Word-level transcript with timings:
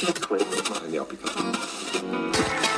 Ja, 0.00 1.02
Pikachu. 1.02 1.42
Es 2.32 2.38
ist 2.38 2.77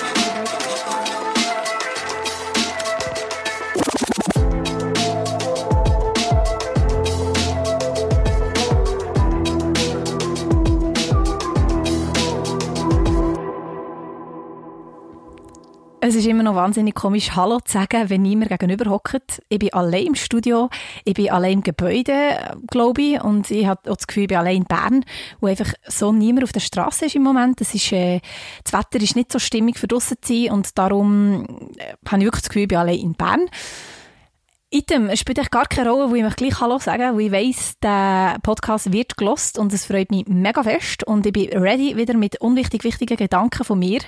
immer 16.30 16.44
noch 16.44 16.54
wahnsinnig 16.54 16.94
komisch, 16.94 17.32
Hallo 17.34 17.58
zu 17.60 17.72
sagen, 17.72 18.08
wenn 18.08 18.22
niemand 18.22 18.50
gegenüber 18.50 18.88
hockt. 18.88 19.42
Ich 19.48 19.58
bin 19.58 19.72
allein 19.72 20.06
im 20.06 20.14
Studio, 20.14 20.70
ich 21.04 21.14
bin 21.14 21.30
allein 21.30 21.54
im 21.54 21.62
Gebäude, 21.62 22.56
glaube 22.70 23.02
ich, 23.02 23.20
und 23.22 23.50
ich 23.50 23.66
habe 23.66 23.90
auch 23.90 23.96
das 23.96 24.06
Gefühl, 24.06 24.22
ich 24.22 24.28
bin 24.28 24.38
allein 24.38 24.58
in 24.58 24.64
Bern, 24.64 25.04
wo 25.40 25.48
einfach 25.48 25.72
so 25.88 26.12
niemand 26.12 26.44
auf 26.44 26.52
der 26.52 26.60
Straße 26.60 27.06
ist 27.06 27.16
im 27.16 27.22
Moment. 27.22 27.60
Das, 27.60 27.74
ist, 27.74 27.90
äh, 27.92 28.20
das 28.62 28.72
Wetter 28.72 29.02
ist 29.02 29.16
nicht 29.16 29.32
so 29.32 29.38
stimmig 29.38 29.78
für 29.78 29.88
draussen 29.88 30.18
zu 30.20 30.32
sein 30.32 30.52
und 30.52 30.78
darum 30.78 31.46
äh, 31.76 31.94
habe 32.08 32.18
ich 32.18 32.26
wirklich 32.26 32.42
das 32.42 32.48
Gefühl, 32.48 32.62
ich 32.62 32.68
bin 32.68 32.78
allein 32.78 32.98
in 32.98 33.14
Bern. 33.14 33.48
Item, 34.72 35.08
es 35.08 35.18
spielt 35.18 35.38
echt 35.38 35.50
gar 35.50 35.66
keine 35.66 35.90
Rolle, 35.90 36.10
wo 36.10 36.14
ich 36.14 36.22
mich 36.22 36.36
gleich 36.36 36.60
Hallo 36.60 36.78
sagen, 36.78 37.16
weil 37.16 37.26
ich 37.26 37.32
weiss, 37.32 37.74
der 37.82 38.38
Podcast 38.40 38.92
wird 38.92 39.16
gelost 39.16 39.58
und 39.58 39.72
es 39.72 39.84
freut 39.84 40.12
mich 40.12 40.28
mega 40.28 40.62
fest 40.62 41.02
und 41.02 41.26
ich 41.26 41.32
bin 41.32 41.48
ready 41.58 41.96
wieder 41.96 42.16
mit 42.16 42.40
unwichtig 42.40 42.84
wichtigen 42.84 43.16
Gedanken 43.16 43.64
von 43.64 43.80
mir 43.80 43.98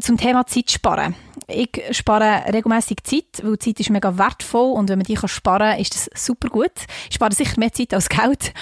zum 0.00 0.16
Thema 0.16 0.46
Zeit 0.46 0.70
sparen. 0.70 1.14
Ich 1.48 1.70
spare 1.92 2.52
regelmäßig 2.52 3.04
Zeit, 3.04 3.42
weil 3.42 3.58
Zeit 3.58 3.78
ist 3.78 3.90
mega 3.90 4.18
wertvoll 4.18 4.72
und 4.72 4.88
wenn 4.88 4.98
man 4.98 5.06
die 5.06 5.16
sparen 5.16 5.72
kann, 5.72 5.80
ist 5.80 5.94
das 5.94 6.10
super 6.14 6.48
gut. 6.48 6.72
Ich 7.08 7.14
spare 7.14 7.32
sicher 7.32 7.58
mehr 7.58 7.72
Zeit 7.72 7.94
als 7.94 8.08
Geld 8.08 8.52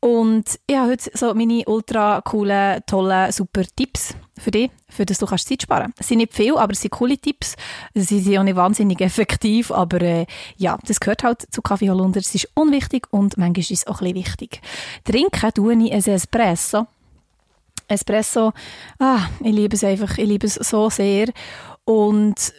und 0.00 0.58
ich 0.66 0.76
habe 0.76 0.90
heute 0.90 1.10
so 1.14 1.34
meine 1.34 1.64
ultra 1.66 2.20
coolen, 2.22 2.80
tollen, 2.86 3.30
super 3.30 3.62
Tipps 3.76 4.16
für 4.38 4.50
dich, 4.50 4.70
für 4.88 5.06
das 5.06 5.18
du 5.18 5.26
kannst 5.26 5.48
Zeit 5.48 5.62
sparen 5.62 5.84
kannst. 5.84 6.00
Es 6.00 6.08
sind 6.08 6.18
nicht 6.18 6.34
viel, 6.34 6.56
aber 6.56 6.72
es 6.72 6.80
sind 6.80 6.90
coole 6.90 7.16
Tipps. 7.16 7.54
Sie 7.94 8.18
sind 8.18 8.38
auch 8.38 8.42
nicht 8.42 8.56
wahnsinnig 8.56 9.00
effektiv, 9.00 9.70
aber 9.70 10.00
äh, 10.02 10.26
ja, 10.56 10.78
das 10.84 10.98
gehört 10.98 11.22
halt 11.22 11.46
zu 11.52 11.62
Kaffee 11.62 11.90
Holunder. 11.90 12.18
Es 12.18 12.34
ist 12.34 12.48
unwichtig 12.54 13.06
und 13.12 13.38
manchmal 13.38 13.60
ist 13.60 13.70
es 13.70 13.86
auch 13.86 14.00
ein 14.00 14.12
bisschen 14.12 14.26
wichtig. 14.26 14.60
Trinken 15.04 15.54
tue 15.54 15.74
ich 15.74 15.92
ein 15.92 16.12
Espresso. 16.12 16.88
Espresso, 17.92 18.52
ah, 18.98 19.28
ich 19.40 19.52
liebe 19.54 19.76
es 19.76 19.84
einfach, 19.84 20.18
ich 20.18 20.26
liebe 20.26 20.46
es 20.46 20.54
so 20.54 20.90
sehr. 20.90 21.28
Und 21.84 22.52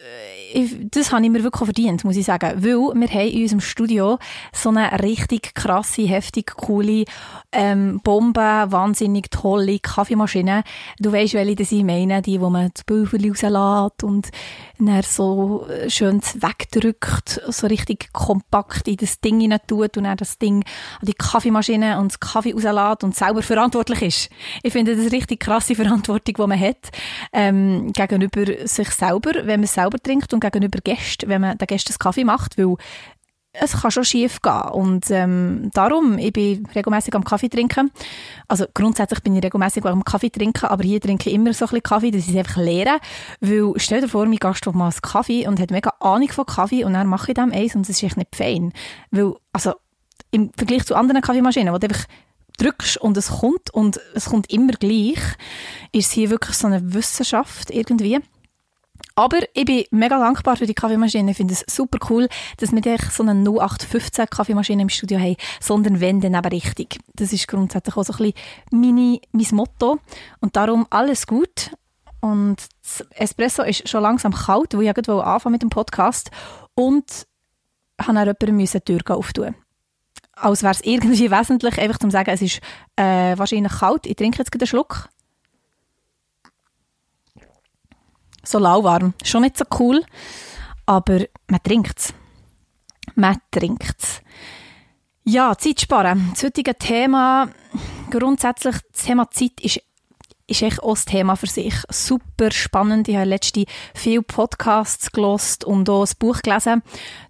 äh, 0.54 0.68
das 0.90 1.10
habe 1.10 1.24
ich 1.24 1.30
mir 1.30 1.42
wirklich 1.42 1.64
verdient, 1.64 2.04
muss 2.04 2.16
ich 2.16 2.26
sagen. 2.26 2.62
Weil 2.62 2.94
wir 2.94 3.08
haben 3.08 3.28
in 3.28 3.42
unserem 3.42 3.60
Studio 3.60 4.18
so 4.52 4.68
eine 4.68 5.02
richtig 5.02 5.54
krasse, 5.54 6.02
heftig 6.02 6.54
coole 6.56 7.04
ähm, 7.50 8.00
Bombe, 8.04 8.66
wahnsinnig 8.68 9.30
tolle 9.30 9.78
Kaffeemaschine. 9.78 10.62
Du 10.98 11.10
weißt, 11.10 11.34
welche 11.34 11.56
das 11.56 11.72
ich 11.72 11.84
meine, 11.84 12.20
die, 12.20 12.40
wo 12.40 12.50
man 12.50 12.70
das 12.74 12.84
Pulver 12.84 13.16
rauslässt 13.16 14.04
und 14.04 14.30
dann 14.78 15.02
so 15.02 15.66
äh, 15.68 15.88
schön 15.88 16.20
wegdrückt, 16.20 17.40
so 17.48 17.66
richtig 17.66 18.12
kompakt 18.12 18.86
in 18.88 18.96
das 18.96 19.20
Ding 19.20 19.40
hinein 19.40 19.60
tut 19.66 19.96
und 19.96 20.04
dann 20.04 20.16
das 20.16 20.38
Ding 20.38 20.64
an 21.00 21.06
die 21.06 21.14
Kaffeemaschine 21.14 21.98
und 21.98 22.12
das 22.12 22.20
Kaffee 22.20 22.52
rauslässt 22.52 23.04
und 23.04 23.14
selber 23.14 23.42
verantwortlich 23.42 24.02
ist. 24.02 24.30
Ich 24.62 24.72
finde 24.72 24.94
das 24.94 25.06
eine 25.06 25.12
richtig 25.12 25.40
krasse 25.40 25.74
Verantwortung, 25.74 26.34
die 26.34 26.46
man 26.46 26.60
hat, 26.60 26.90
ähm, 27.32 27.92
gegenüber 27.92 28.66
sich 28.66 28.90
selber, 29.14 29.46
wenn 29.46 29.60
man 29.60 29.64
es 29.64 29.74
selber 29.74 29.98
trinkt 29.98 30.32
und 30.32 30.40
gegenüber 30.40 30.78
Gästen, 30.82 31.28
wenn 31.28 31.40
man 31.40 31.58
den 31.58 31.66
Gästen 31.66 31.88
das 31.88 31.98
Kaffee 31.98 32.24
macht, 32.24 32.58
weil 32.58 32.76
es 33.54 33.80
kann 33.80 33.90
schon 33.90 34.04
schief 34.04 34.42
gehen. 34.42 34.68
Und 34.72 35.10
ähm, 35.10 35.70
darum, 35.74 36.18
ich 36.18 36.32
bin 36.32 36.66
regelmäßig 36.74 37.14
am 37.14 37.24
Kaffee 37.24 37.48
trinken. 37.48 37.90
Also 38.48 38.66
grundsätzlich 38.74 39.22
bin 39.22 39.36
ich 39.36 39.44
regelmäßig 39.44 39.84
am 39.84 40.04
Kaffee 40.04 40.30
trinken, 40.30 40.66
aber 40.66 40.82
hier 40.82 41.00
trinke 41.00 41.30
ich 41.30 41.36
immer 41.36 41.52
so 41.52 41.66
ein 41.66 41.68
bisschen 41.68 41.82
Kaffee, 41.82 42.08
ich 42.08 42.28
es 42.28 42.36
einfach 42.36 42.56
leere. 42.56 42.98
Weil 43.40 43.72
stell 43.76 44.00
dir 44.00 44.08
vor, 44.08 44.26
mein 44.26 44.36
Gast 44.38 44.66
macht 44.66 44.76
mal 44.76 44.86
einen 44.86 45.02
Kaffee 45.02 45.46
und 45.46 45.60
hat 45.60 45.70
mega 45.70 45.92
Ahnung 46.00 46.28
von 46.30 46.46
Kaffee 46.46 46.84
und 46.84 46.94
dann 46.94 47.06
mache 47.06 47.30
ich 47.30 47.34
dem 47.34 47.52
eins 47.52 47.74
und 47.76 47.82
es 47.82 47.90
ist 47.90 48.02
echt 48.02 48.16
nicht 48.16 48.34
fein. 48.34 48.72
Weil, 49.10 49.34
also 49.52 49.74
im 50.32 50.50
Vergleich 50.56 50.84
zu 50.84 50.96
anderen 50.96 51.22
Kaffeemaschinen, 51.22 51.72
wo 51.72 51.78
du 51.78 51.86
einfach 51.86 52.06
drückst 52.58 52.98
und 52.98 53.16
es 53.16 53.28
kommt 53.28 53.70
und 53.72 54.00
es 54.14 54.26
kommt 54.26 54.50
immer 54.52 54.72
gleich, 54.72 55.18
ist 55.92 56.06
es 56.06 56.12
hier 56.12 56.30
wirklich 56.30 56.56
so 56.56 56.66
eine 56.66 56.94
Wissenschaft 56.94 57.70
irgendwie. 57.70 58.20
Aber 59.16 59.38
ich 59.52 59.64
bin 59.64 59.84
mega 59.90 60.18
dankbar 60.18 60.56
für 60.56 60.66
die 60.66 60.74
Kaffeemaschine. 60.74 61.30
Ich 61.30 61.36
finde 61.36 61.54
es 61.54 61.64
super 61.72 61.98
cool, 62.10 62.28
dass 62.56 62.72
wir 62.72 62.80
nicht 62.80 63.12
so 63.12 63.22
eine 63.22 63.32
0815 63.32 64.26
Kaffeemaschine 64.28 64.82
im 64.82 64.88
Studio 64.88 65.18
haben, 65.18 65.36
sondern 65.60 66.00
wenn, 66.00 66.20
dann 66.20 66.34
eben 66.34 66.48
richtig. 66.48 66.98
Das 67.14 67.32
ist 67.32 67.46
grundsätzlich 67.46 67.96
auch 67.96 68.04
so 68.04 68.12
ein 68.14 68.32
bisschen 68.32 68.34
meine, 68.72 69.20
mein 69.32 69.46
Motto. 69.52 70.00
Und 70.40 70.56
darum 70.56 70.86
alles 70.90 71.26
gut. 71.26 71.70
Und 72.20 72.56
das 72.82 73.06
Espresso 73.10 73.62
ist 73.62 73.88
schon 73.88 74.02
langsam 74.02 74.34
kalt, 74.34 74.74
weil 74.74 74.82
ich 74.82 74.96
ja 74.96 75.20
anfangen 75.20 75.52
mit 75.52 75.62
dem 75.62 75.70
Podcast. 75.70 76.30
Und 76.74 77.26
habe 78.00 78.14
dann 78.14 78.36
jemandem 78.58 78.58
die 78.66 78.80
Tür 78.80 79.16
auftun 79.16 79.54
als 80.36 80.62
wäre 80.62 80.72
es 80.72 80.80
irgendwie 80.84 81.30
wesentlich, 81.30 81.78
einfach 81.78 81.98
zu 81.98 82.10
sagen, 82.10 82.30
es 82.30 82.42
ist 82.42 82.60
äh, 82.96 83.36
wahrscheinlich 83.38 83.72
kalt. 83.72 84.06
Ich 84.06 84.16
trinke 84.16 84.38
jetzt 84.38 84.52
einen 84.52 84.66
Schluck. 84.66 85.08
So 88.44 88.58
lauwarm. 88.58 89.14
Schon 89.22 89.42
nicht 89.42 89.58
so 89.58 89.64
cool, 89.78 90.02
aber 90.86 91.20
man 91.48 91.62
trinkt 91.62 91.98
es. 91.98 92.14
Man 93.14 93.38
trinkt 93.50 94.02
es. 94.02 94.20
Ja, 95.24 95.56
Zeit 95.56 95.80
sparen. 95.80 96.30
Das 96.34 96.44
heutige 96.44 96.74
Thema, 96.74 97.48
grundsätzlich 98.10 98.76
das 98.92 99.04
Thema 99.04 99.30
Zeit 99.30 99.60
ist 99.60 99.80
ist 100.46 100.62
echt 100.62 100.82
auch 100.82 100.96
ein 100.96 101.04
Thema 101.06 101.36
für 101.36 101.46
sich. 101.46 101.74
Super 101.90 102.50
spannend. 102.50 103.08
Ich 103.08 103.16
habe 103.16 103.28
letzte 103.28 103.64
viele 103.94 104.22
Podcasts 104.22 105.10
gelost 105.10 105.64
und 105.64 105.88
auch 105.88 106.04
ein 106.04 106.12
Buch 106.18 106.42
gelesen 106.42 106.82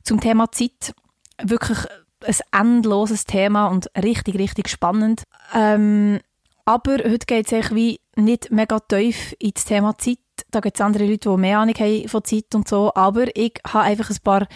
zum 0.03 0.21
Thema 0.21 0.51
Zeit. 0.51 0.95
Wirklich 1.43 1.79
ein 2.25 2.37
endloses 2.61 3.25
Thema 3.25 3.67
und 3.67 3.89
richtig, 3.97 4.37
richtig 4.37 4.69
spannend. 4.69 5.23
Ähm, 5.53 6.21
aber 6.65 6.95
heute 7.05 7.27
geht 7.27 7.53
es 7.53 7.75
wie 7.75 8.01
nicht 8.17 8.51
mega 8.51 8.81
tief 8.81 9.35
ins 9.39 9.65
Thema 9.65 9.97
Zeit. 9.99 10.19
Da 10.51 10.61
gibt 10.61 10.77
es 10.77 10.81
andere 10.81 11.07
Leute, 11.07 11.31
die 11.31 11.37
mehr 11.37 11.59
Ahnung 11.59 11.75
haben 11.75 12.09
von 12.09 12.25
Zeit 12.25 12.55
und 12.55 12.69
so. 12.69 12.93
Aber 12.95 13.37
ich 13.37 13.55
habe 13.67 13.85
einfach 13.85 14.11
ein 14.11 14.19
paar, 14.23 14.47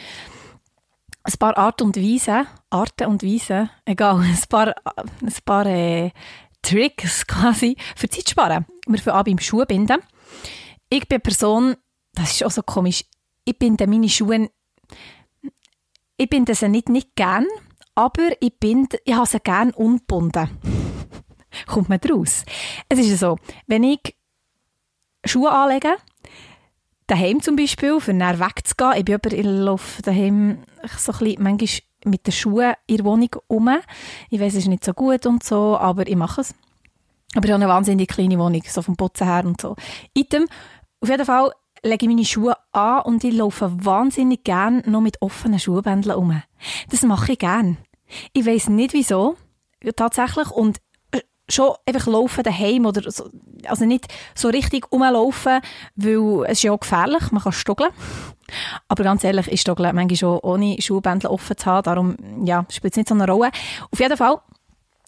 ein 1.22 1.32
paar 1.38 1.56
Art 1.56 1.82
und 1.82 1.96
Weisen, 1.96 2.46
Arten 2.70 3.06
und 3.06 3.22
Weisen, 3.22 3.70
egal, 3.84 4.16
ein 4.20 4.38
paar, 4.48 4.74
ein 4.96 5.34
paar 5.44 5.66
äh, 5.66 6.10
Tricks 6.62 7.26
quasi 7.26 7.76
für 7.96 8.08
Zeit 8.08 8.30
sparen. 8.30 8.66
Wir 8.86 8.98
fangen 8.98 9.16
an 9.16 9.24
beim 9.24 9.38
Schuhbinden. 9.38 10.00
Ich 10.90 11.06
bin 11.06 11.16
eine 11.16 11.20
Person, 11.20 11.76
das 12.14 12.32
ist 12.32 12.44
auch 12.44 12.50
so 12.50 12.62
komisch, 12.62 13.04
ich 13.44 13.58
binde 13.58 13.86
meine 13.86 14.08
Schuhe, 14.08 14.50
ich 16.16 16.28
binde 16.28 16.54
sie 16.54 16.68
nicht, 16.68 16.88
nicht 16.88 17.14
gern, 17.14 17.46
aber 17.94 18.30
ich, 18.40 18.58
binde, 18.58 18.98
ich 19.04 19.14
habe 19.14 19.26
sie 19.26 19.40
gern 19.40 19.70
ungebunden 19.70 20.50
kommt 21.66 21.88
man 21.88 22.00
draus. 22.00 22.44
Es 22.88 22.98
ist 22.98 23.18
so, 23.18 23.38
wenn 23.66 23.84
ich 23.84 24.17
Schuhe 25.28 25.50
anlege, 25.50 25.94
daheim 27.06 27.42
zum 27.42 27.56
Beispiel, 27.56 28.00
für 28.00 28.12
näher 28.12 28.38
wegzugehen, 28.40 28.96
ich 28.96 29.04
bin 29.04 29.14
aber, 29.14 29.32
ich 29.32 29.44
laufe 29.44 30.02
daheim 30.02 30.62
so 30.96 31.12
ein 31.12 31.18
bisschen, 31.18 31.42
manchmal 31.42 31.68
mit 32.04 32.26
den 32.26 32.32
Schuhen 32.32 32.74
in 32.86 32.96
der 32.96 33.04
Wohnung 33.04 33.30
um. 33.48 33.70
Ich 34.30 34.40
weiß, 34.40 34.54
es 34.54 34.60
ist 34.60 34.68
nicht 34.68 34.84
so 34.84 34.94
gut 34.94 35.26
und 35.26 35.42
so, 35.42 35.76
aber 35.76 36.06
ich 36.06 36.16
mache 36.16 36.42
es. 36.42 36.54
Aber 37.34 37.44
ich 37.46 37.52
habe 37.52 37.62
eine 37.62 37.72
wahnsinnig 37.72 38.08
kleine 38.08 38.38
Wohnung, 38.38 38.62
so 38.66 38.82
vom 38.82 38.96
Putzen 38.96 39.26
her 39.26 39.44
und 39.44 39.60
so. 39.60 39.76
Item, 40.14 40.46
auf 41.00 41.08
jeden 41.08 41.24
Fall 41.24 41.52
lege 41.82 42.06
ich 42.06 42.08
meine 42.08 42.24
Schuhe 42.24 42.56
an 42.72 43.02
und 43.02 43.24
ich 43.24 43.34
laufe 43.34 43.72
wahnsinnig 43.84 44.44
gern 44.44 44.82
noch 44.86 45.00
mit 45.00 45.20
offenen 45.22 45.58
Schuhbändeln 45.58 46.16
um. 46.16 46.42
Das 46.90 47.02
mache 47.02 47.32
ich 47.32 47.38
gern. 47.38 47.78
Ich 48.32 48.46
weiß 48.46 48.68
nicht 48.68 48.94
wieso, 48.94 49.36
tatsächlich. 49.96 50.50
Und 50.50 50.78
schon 51.48 51.74
einfach 51.86 52.06
laufen 52.06 52.42
daheim 52.42 52.86
oder 52.86 53.10
so, 53.10 53.30
also 53.66 53.84
nicht 53.84 54.06
so 54.34 54.48
richtig 54.48 54.90
rumlaufen, 54.92 55.60
weil 55.96 56.44
es 56.44 56.58
ist 56.58 56.62
ja 56.62 56.72
auch 56.72 56.80
gefährlich, 56.80 57.30
man 57.30 57.42
kann 57.42 57.52
stoggeln. 57.52 57.90
Aber 58.88 59.04
ganz 59.04 59.24
ehrlich, 59.24 59.48
ich 59.48 59.60
stoggle 59.60 59.92
manchmal 59.92 60.16
schon 60.16 60.38
ohne 60.38 60.80
Schuhbändel 60.80 61.30
offen 61.30 61.56
zu 61.56 61.66
haben, 61.66 61.84
darum 61.84 62.16
ja, 62.44 62.64
spielt 62.70 62.94
es 62.94 62.96
nicht 62.96 63.08
so 63.08 63.14
eine 63.14 63.26
Rolle. 63.26 63.50
Auf 63.90 64.00
jeden 64.00 64.16
Fall, 64.16 64.40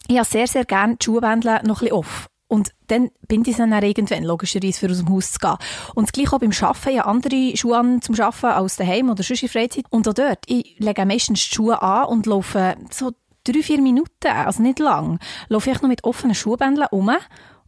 ich 0.07 0.17
habe 0.17 0.27
sehr, 0.27 0.47
sehr 0.47 0.65
gerne 0.65 0.97
die 0.97 1.05
Schuhbändel 1.05 1.61
noch 1.63 1.81
ein 1.81 1.91
offen. 1.91 2.27
Und 2.51 2.71
dann 2.87 3.11
bin 3.29 3.45
ich 3.47 3.55
dann 3.55 3.71
irgendwann, 3.71 4.25
logischerweise, 4.25 4.77
für 4.77 4.91
aus 4.91 4.97
dem 4.97 5.09
Haus 5.09 5.31
zu 5.31 5.39
gehen. 5.39 5.55
Und 5.95 6.09
das 6.09 6.11
gleiche 6.11 6.35
auch 6.35 6.39
beim 6.39 6.51
Arbeiten. 6.51 6.89
Ich 6.89 6.99
habe 6.99 7.09
andere 7.09 7.55
Schuhe 7.55 7.77
an 7.77 8.01
zum 8.01 8.19
Arbeiten 8.19 8.45
als 8.47 8.75
daheim 8.75 9.09
oder 9.09 9.23
sonst 9.23 9.43
in 9.43 9.47
Freizeit. 9.47 9.85
Und 9.89 10.05
auch 10.05 10.13
dort, 10.13 10.39
ich 10.47 10.75
lege 10.77 11.05
meistens 11.05 11.47
die 11.47 11.55
Schuhe 11.55 11.81
an 11.81 12.07
und 12.07 12.25
laufe 12.25 12.75
so 12.91 13.13
drei, 13.43 13.61
vier 13.61 13.81
Minuten, 13.81 14.27
also 14.27 14.61
nicht 14.61 14.79
lang, 14.79 15.19
laufe 15.49 15.71
ich 15.71 15.81
noch 15.81 15.89
mit 15.89 16.03
offenen 16.03 16.35
Schuhbändeln 16.35 16.87
um 16.91 17.11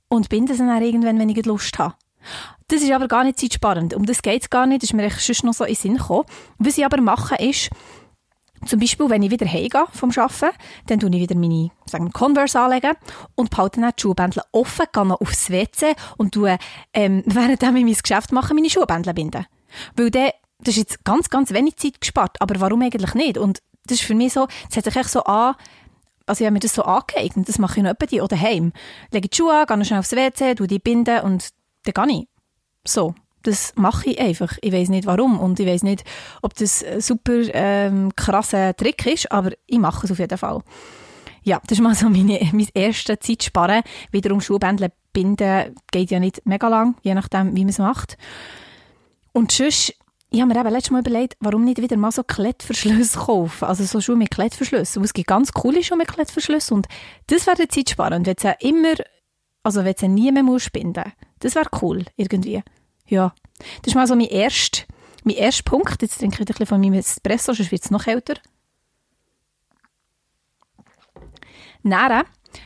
und 0.07 0.29
binde 0.29 0.53
sie 0.53 0.65
dann 0.65 0.81
irgendwann, 0.81 1.19
wenn 1.19 1.29
ich 1.29 1.45
Lust 1.45 1.79
habe. 1.79 1.95
Das 2.67 2.81
ist 2.81 2.91
aber 2.91 3.07
gar 3.07 3.23
nicht 3.23 3.39
zeitsparend. 3.39 3.93
Um 3.93 4.05
das 4.05 4.21
geht 4.21 4.43
es 4.43 4.49
gar 4.49 4.65
nicht. 4.65 4.81
Das 4.81 4.89
ist 4.89 4.95
mir 4.95 5.03
echt 5.03 5.19
sonst 5.19 5.43
noch 5.43 5.53
so 5.53 5.63
in 5.65 5.73
den 5.73 5.81
Sinn 5.81 5.97
gekommen. 5.97 6.25
Was 6.57 6.77
ich 6.77 6.85
aber 6.85 7.01
mache, 7.01 7.35
ist, 7.35 7.69
Zum 8.65 8.79
Beispiel, 8.79 9.09
wenn 9.09 9.23
ich 9.23 9.31
wieder 9.31 9.45
heimgehe 9.45 9.85
vom 9.91 10.11
Arbeiten, 10.11 10.55
dann 10.87 10.99
tue 10.99 11.09
ich 11.09 11.19
wieder 11.19 11.35
meine 11.35 11.71
sagen 11.85 12.05
wir, 12.05 12.11
Converse 12.11 12.59
anlegen 12.59 12.93
und 13.35 13.49
behalte 13.49 13.81
dann 13.81 13.91
die 13.97 14.01
Schuhbändel 14.01 14.43
offen, 14.51 14.85
gehe 14.91 15.05
noch 15.05 15.19
aufs 15.19 15.49
WC 15.49 15.95
und 16.17 16.33
tue, 16.33 16.57
ähm, 16.93 17.23
während 17.25 17.61
ich 17.61 17.71
mein 17.71 17.93
Geschäft 17.93 18.31
mache, 18.31 18.53
meine 18.53 18.69
Schuhbändel 18.69 19.13
binden. 19.13 19.45
Weil 19.95 20.11
dann, 20.11 20.29
das 20.59 20.77
ist 20.77 20.77
jetzt 20.77 21.03
ganz, 21.03 21.29
ganz 21.29 21.51
wenig 21.51 21.75
Zeit 21.75 21.99
gespart, 21.99 22.41
aber 22.41 22.59
warum 22.61 22.81
eigentlich 22.81 23.13
nicht? 23.15 23.37
Und 23.37 23.61
das 23.87 23.99
ist 23.99 24.05
für 24.05 24.15
mich 24.15 24.33
so, 24.33 24.47
es 24.69 24.77
hat 24.77 24.85
sich 24.85 24.95
echt 24.95 25.09
so 25.09 25.23
an, 25.23 25.55
also 26.25 26.41
ich 26.41 26.45
habe 26.45 26.53
mir 26.53 26.59
das 26.59 26.73
so 26.73 26.83
angeeignet, 26.83 27.49
das 27.49 27.59
mache 27.59 27.79
ich 27.79 27.83
noch 27.83 27.91
etwa 27.91 28.05
die 28.05 28.21
oder 28.21 28.39
heim. 28.39 28.71
Lege 29.11 29.27
die 29.27 29.35
Schuhe 29.35 29.67
an, 29.67 29.67
gehe 29.67 29.85
schnell 29.85 29.99
aufs 29.99 30.13
WC, 30.13 30.55
tue 30.55 30.67
die 30.67 30.79
binden 30.79 31.19
und 31.21 31.49
dann 31.83 32.07
gehe 32.07 32.19
ich. 32.21 32.27
So 32.85 33.13
das 33.43 33.73
mache 33.75 34.09
ich 34.09 34.19
einfach. 34.19 34.57
Ich 34.61 34.71
weiß 34.71 34.89
nicht 34.89 35.05
warum 35.05 35.39
und 35.39 35.59
ich 35.59 35.67
weiß 35.67 35.83
nicht, 35.83 36.03
ob 36.41 36.55
das 36.55 36.83
ein 36.83 37.01
super 37.01 37.41
ähm, 37.53 38.11
krasser 38.15 38.75
Trick 38.75 39.05
ist, 39.05 39.31
aber 39.31 39.51
ich 39.67 39.79
mache 39.79 40.05
es 40.05 40.11
auf 40.11 40.19
jeden 40.19 40.37
Fall. 40.37 40.61
Ja, 41.43 41.59
das 41.67 41.77
ist 41.77 41.83
mal 41.83 41.93
so 41.93 42.09
meine, 42.09 42.39
mein 42.53 42.67
erstes 42.73 43.19
Zeitsparen. 43.19 43.83
Wiederum 44.11 44.41
Schuhbändle 44.41 44.91
binden 45.11 45.75
geht 45.91 46.09
ja 46.09 46.19
nicht 46.19 46.45
mega 46.45 46.67
lang, 46.69 46.95
je 47.03 47.13
nachdem, 47.13 47.55
wie 47.55 47.61
man 47.61 47.69
es 47.69 47.77
macht. 47.77 48.17
Und 49.33 49.51
sonst, 49.51 49.93
ich 50.33 50.41
habe 50.41 50.51
mir 50.51 50.59
eben 50.59 50.73
letztes 50.73 50.89
Mal 50.89 51.01
überlegt, 51.01 51.35
warum 51.41 51.63
nicht 51.63 51.79
wieder 51.79 51.95
mal 51.95 52.11
so 52.11 52.23
Klettverschlüsse 52.23 53.19
kaufen. 53.19 53.65
Also 53.65 53.83
so 53.83 54.01
Schuhe 54.01 54.15
mit 54.15 54.31
Klettverschlüssen. 54.31 55.03
Es 55.03 55.13
gibt 55.13 55.27
ganz 55.27 55.51
coole 55.51 55.83
Schuhe 55.83 55.95
mit 55.95 56.07
Klettverschlüssen 56.07 56.77
und 56.77 56.87
das 57.27 57.45
wäre 57.45 57.67
Zeitsparen. 57.67 58.25
wenn 58.25 58.35
ja 58.41 58.51
immer, 58.59 58.95
also 59.61 59.85
wenn 59.85 59.93
es 59.93 60.01
nie 60.01 60.31
mehr 60.31 60.41
muss 60.41 60.71
binden, 60.71 61.13
das 61.37 61.53
wäre 61.53 61.69
cool, 61.83 62.05
irgendwie. 62.15 62.63
Ja, 63.05 63.35
das 63.59 63.89
ist 63.89 63.95
mal 63.95 64.07
so 64.07 64.15
mein 64.15 64.25
erster, 64.25 64.85
mein 65.23 65.35
erster 65.35 65.69
Punkt. 65.69 66.01
Jetzt 66.01 66.17
trinke 66.17 66.37
ich 66.37 66.39
ein 66.39 66.45
bisschen 66.45 66.65
von 66.65 66.81
meinem 66.81 66.93
Espresso, 66.93 67.53
sonst 67.53 67.71
wird 67.71 67.85
es 67.85 67.91
noch 67.91 68.07
älter. 68.07 68.33
Nähren, 71.83 72.23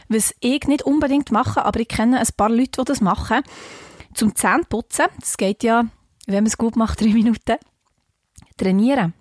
was 0.07 0.33
ich 0.39 0.63
nicht 0.67 0.83
unbedingt 0.83 1.31
mache, 1.31 1.65
aber 1.65 1.81
ich 1.81 1.89
kenne 1.89 2.17
ein 2.17 2.27
paar 2.37 2.49
Leute, 2.49 2.79
die 2.79 2.85
das 2.85 3.01
machen, 3.01 3.43
zum 4.13 4.35
Zähneputzen, 4.35 5.07
das 5.19 5.35
geht 5.35 5.63
ja, 5.63 5.83
wenn 6.27 6.43
man 6.43 6.47
es 6.47 6.57
gut 6.57 6.75
macht, 6.75 7.01
drei 7.01 7.09
Minuten, 7.09 7.57
trainieren. 8.57 9.13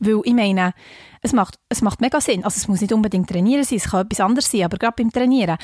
Weil 0.00 0.20
ich 0.24 0.34
meine, 0.34 0.74
es 1.22 1.32
macht, 1.32 1.58
es 1.68 1.82
macht 1.82 2.00
mega 2.00 2.20
Sinn. 2.20 2.44
Also 2.44 2.56
es 2.56 2.68
muss 2.68 2.80
nicht 2.80 2.92
unbedingt 2.92 3.28
trainieren 3.28 3.64
sein, 3.64 3.78
es 3.78 3.90
kann 3.90 4.06
etwas 4.06 4.20
anderes 4.20 4.50
sein, 4.50 4.64
aber 4.64 4.78
gerade 4.78 4.94
beim 4.96 5.12
Trainieren. 5.12 5.58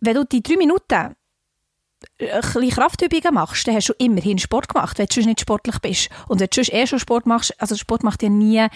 Wenn 0.00 0.14
du 0.14 0.24
die 0.24 0.42
drei 0.42 0.56
Minuten 0.56 0.94
ein 0.94 1.14
bisschen 2.18 2.70
Kraftübungen 2.70 3.34
machst, 3.34 3.66
dann 3.66 3.76
hast 3.76 3.88
du 3.88 3.94
immerhin 3.98 4.38
Sport 4.38 4.68
gemacht, 4.68 4.98
wenn 4.98 5.06
du 5.06 5.20
nicht 5.20 5.40
sportlich 5.40 5.78
bist. 5.78 6.10
Und 6.28 6.40
wenn 6.40 6.48
du 6.50 6.60
eh 6.60 6.86
schon 6.86 6.98
Sport 6.98 7.26
machst, 7.26 7.54
also 7.60 7.76
Sport 7.76 8.02
macht 8.02 8.22
ja 8.22 8.28
nie, 8.28 8.66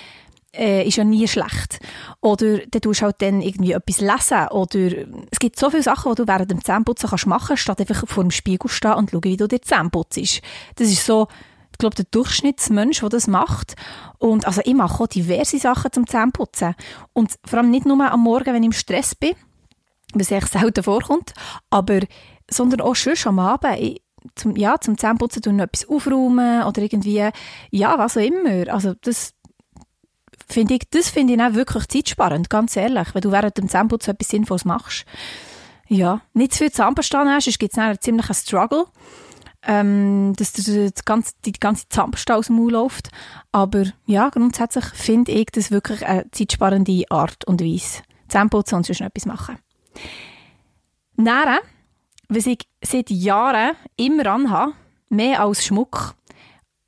äh, 0.59 0.87
ist 0.87 0.97
ja 0.97 1.05
nie 1.05 1.29
schlecht. 1.29 1.79
Oder 2.21 2.59
dann 2.67 2.81
tust 2.81 3.01
du 3.01 3.05
halt 3.05 3.23
dann 3.23 3.41
irgendwie 3.41 3.73
etwas 3.73 4.01
lesen. 4.01 4.49
Oder 4.49 5.07
es 5.31 5.39
gibt 5.39 5.59
so 5.59 5.71
viele 5.71 5.83
Sachen, 5.83 6.13
die 6.13 6.23
du 6.23 6.29
während 6.29 6.51
dem 6.51 6.65
Zähneputzen 6.65 7.09
kannst 7.09 7.27
machen 7.27 7.49
kannst, 7.49 7.63
statt 7.63 7.81
einfach 7.81 8.07
vor 8.07 8.25
dem 8.25 8.31
Spiegel 8.31 8.69
stehen 8.69 8.95
und 8.95 9.11
schauen, 9.11 9.25
wie 9.25 9.37
du 9.37 9.47
dir 9.47 9.63
Zähne 9.63 9.91
putzt. 9.91 10.43
Das 10.77 10.89
ist 10.89 11.07
so, 11.07 11.29
ich 11.73 11.79
glaube, 11.79 11.95
der 11.95 12.07
Durchschnittsmensch, 12.11 13.01
der 13.01 13.09
das 13.09 13.29
macht. 13.29 13.77
Und 14.19 14.47
also 14.47 14.61
ich 14.65 14.75
mache 14.75 15.03
auch 15.03 15.07
diverse 15.07 15.59
Sachen 15.59 15.93
zum 15.93 16.07
Zähneputzen. 16.07 16.75
Und 17.13 17.37
vor 17.45 17.61
allem 17.61 17.71
nicht 17.71 17.87
nur 17.87 18.11
am 18.11 18.21
Morgen, 18.21 18.53
wenn 18.53 18.63
ich 18.63 18.69
im 18.69 18.73
Stress 18.73 19.15
bin, 19.15 19.35
was 20.15 20.31
echt 20.31 20.53
selten 20.53 20.83
vorkommt, 20.83 21.35
aber 21.71 22.01
sondern 22.51 22.81
auch 22.81 22.97
schon 22.97 23.15
am 23.27 23.39
Abend. 23.39 23.79
Ich, 23.79 24.03
zum, 24.35 24.57
ja, 24.57 24.81
zum 24.81 24.99
Zähneputzen 24.99 25.43
tun 25.43 25.61
etwas 25.61 25.89
aufräumen 25.89 26.65
oder 26.65 26.83
irgendwie, 26.83 27.29
ja, 27.71 27.99
was 27.99 28.17
auch 28.17 28.23
immer. 28.23 28.73
Also 28.73 28.95
das 29.01 29.35
finde 30.51 30.75
ich, 30.75 30.83
das 30.91 31.09
finde 31.09 31.35
ich 31.35 31.41
auch 31.41 31.55
wirklich 31.55 31.87
zeitsparend, 31.89 32.51
ganz 32.51 32.77
ehrlich, 32.77 33.15
wenn 33.15 33.23
du 33.23 33.33
während 33.33 33.57
dem 33.59 33.69
Zähneputzen 33.69 34.15
etwas 34.15 34.29
Sinnvolles 34.29 34.65
machst. 34.65 35.05
Ja, 35.89 36.21
nicht 36.35 36.53
zu 36.53 36.59
viel 36.59 36.73
Zahnpasta 36.73 37.25
hast, 37.25 37.45
sonst 37.45 37.59
gibt 37.59 37.73
es 37.73 37.79
einen 37.79 38.01
ziemlichen 38.01 38.35
Struggle, 38.35 38.85
ähm, 39.63 40.35
dass 40.37 40.53
die, 40.53 40.91
ganze, 41.05 41.33
die 41.45 41.53
ganze 41.53 41.89
Zahnpasta 41.89 42.35
aus 42.35 42.47
dem 42.47 42.57
Mund 42.57 42.73
läuft. 42.73 43.11
Aber 43.53 43.85
ja, 44.07 44.29
grundsätzlich 44.29 44.85
finde 44.87 45.33
ich 45.33 45.47
das 45.47 45.71
wirklich 45.71 46.07
eine 46.07 46.31
zeitsparende 46.31 47.05
Art 47.11 47.45
und 47.47 47.63
Weise. 47.63 48.03
Zähneputzen 48.29 48.77
und 48.77 48.87
sonst 48.87 49.01
etwas 49.01 49.25
machen. 49.25 49.59
Nähren 51.17 51.59
was 52.29 52.47
ich 52.47 52.69
seit 52.83 53.11
Jahren 53.11 53.77
immer 53.97 54.27
anhabe, 54.27 54.75
mehr 55.09 55.43
als 55.43 55.65
Schmuck. 55.65 56.15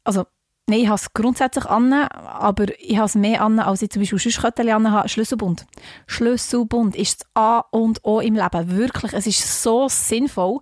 Also, 0.05 0.27
nein, 0.71 0.81
ich 0.81 0.89
habe 0.89 0.97
es 0.97 1.13
grundsätzlich 1.13 1.67
an, 1.67 1.93
aber 1.93 2.67
ich 2.79 2.97
habe 2.97 3.07
es 3.07 3.15
mehr 3.15 3.43
an, 3.43 3.59
als 3.59 3.83
ich 3.83 3.91
zum 3.91 4.01
Beispiel 4.01 4.19
Schussköttel 4.19 4.69
anhabe, 4.71 5.09
Schlüsselbund. 5.09 5.67
Schlüsselbund 6.07 6.97
ist 6.97 7.21
das 7.21 7.29
A 7.35 7.59
und 7.71 8.05
O 8.05 8.21
im 8.21 8.35
Leben. 8.35 8.77
Wirklich, 8.77 9.13
es 9.13 9.27
ist 9.27 9.63
so 9.63 9.89
sinnvoll, 9.89 10.61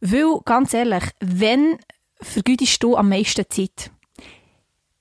weil, 0.00 0.40
ganz 0.44 0.74
ehrlich, 0.74 1.04
wenn 1.20 1.78
vergütest 2.20 2.82
du 2.82 2.96
am 2.96 3.08
meisten 3.08 3.44
Zeit? 3.48 3.90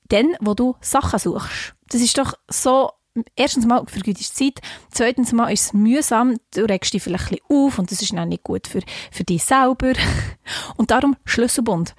Dann, 0.10 0.36
wo 0.42 0.54
du 0.54 0.76
Sachen 0.82 1.20
suchst. 1.20 1.74
Das 1.90 2.02
ist 2.02 2.18
doch 2.18 2.34
so 2.50 2.92
erstens 3.36 3.66
mal 3.66 3.84
vergütest 3.88 4.38
Zeit, 4.38 4.60
zweitens 4.90 5.34
mal 5.34 5.52
ist 5.52 5.66
es 5.66 5.74
mühsam, 5.74 6.38
du 6.54 6.62
regst 6.62 6.94
dich 6.94 7.04
vielleicht 7.04 7.32
ein 7.32 7.38
bisschen 7.38 7.66
auf 7.68 7.80
und 7.80 7.92
das 7.92 8.02
ist 8.02 8.14
dann 8.14 8.30
nicht 8.30 8.44
gut 8.44 8.68
für, 8.68 8.82
für 9.12 9.24
dich 9.24 9.44
selber. 9.44 9.94
Und 10.78 10.92
darum 10.92 11.16
Schlüsselbund. 11.26 11.94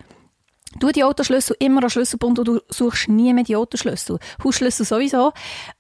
Du 0.79 0.91
die 0.91 1.05
Autoschlüssel 1.05 1.57
immer 1.59 1.83
an 1.83 1.91
Schlüsselbund 1.91 2.39
und 2.39 2.49
du 2.49 2.61
suchst 2.69 3.09
nie 3.09 3.33
mehr 3.33 3.45
die 3.45 3.57
Autoschlüssel. 3.57 4.19
Hausschlüssel 4.43 4.87
sowieso. 4.87 5.33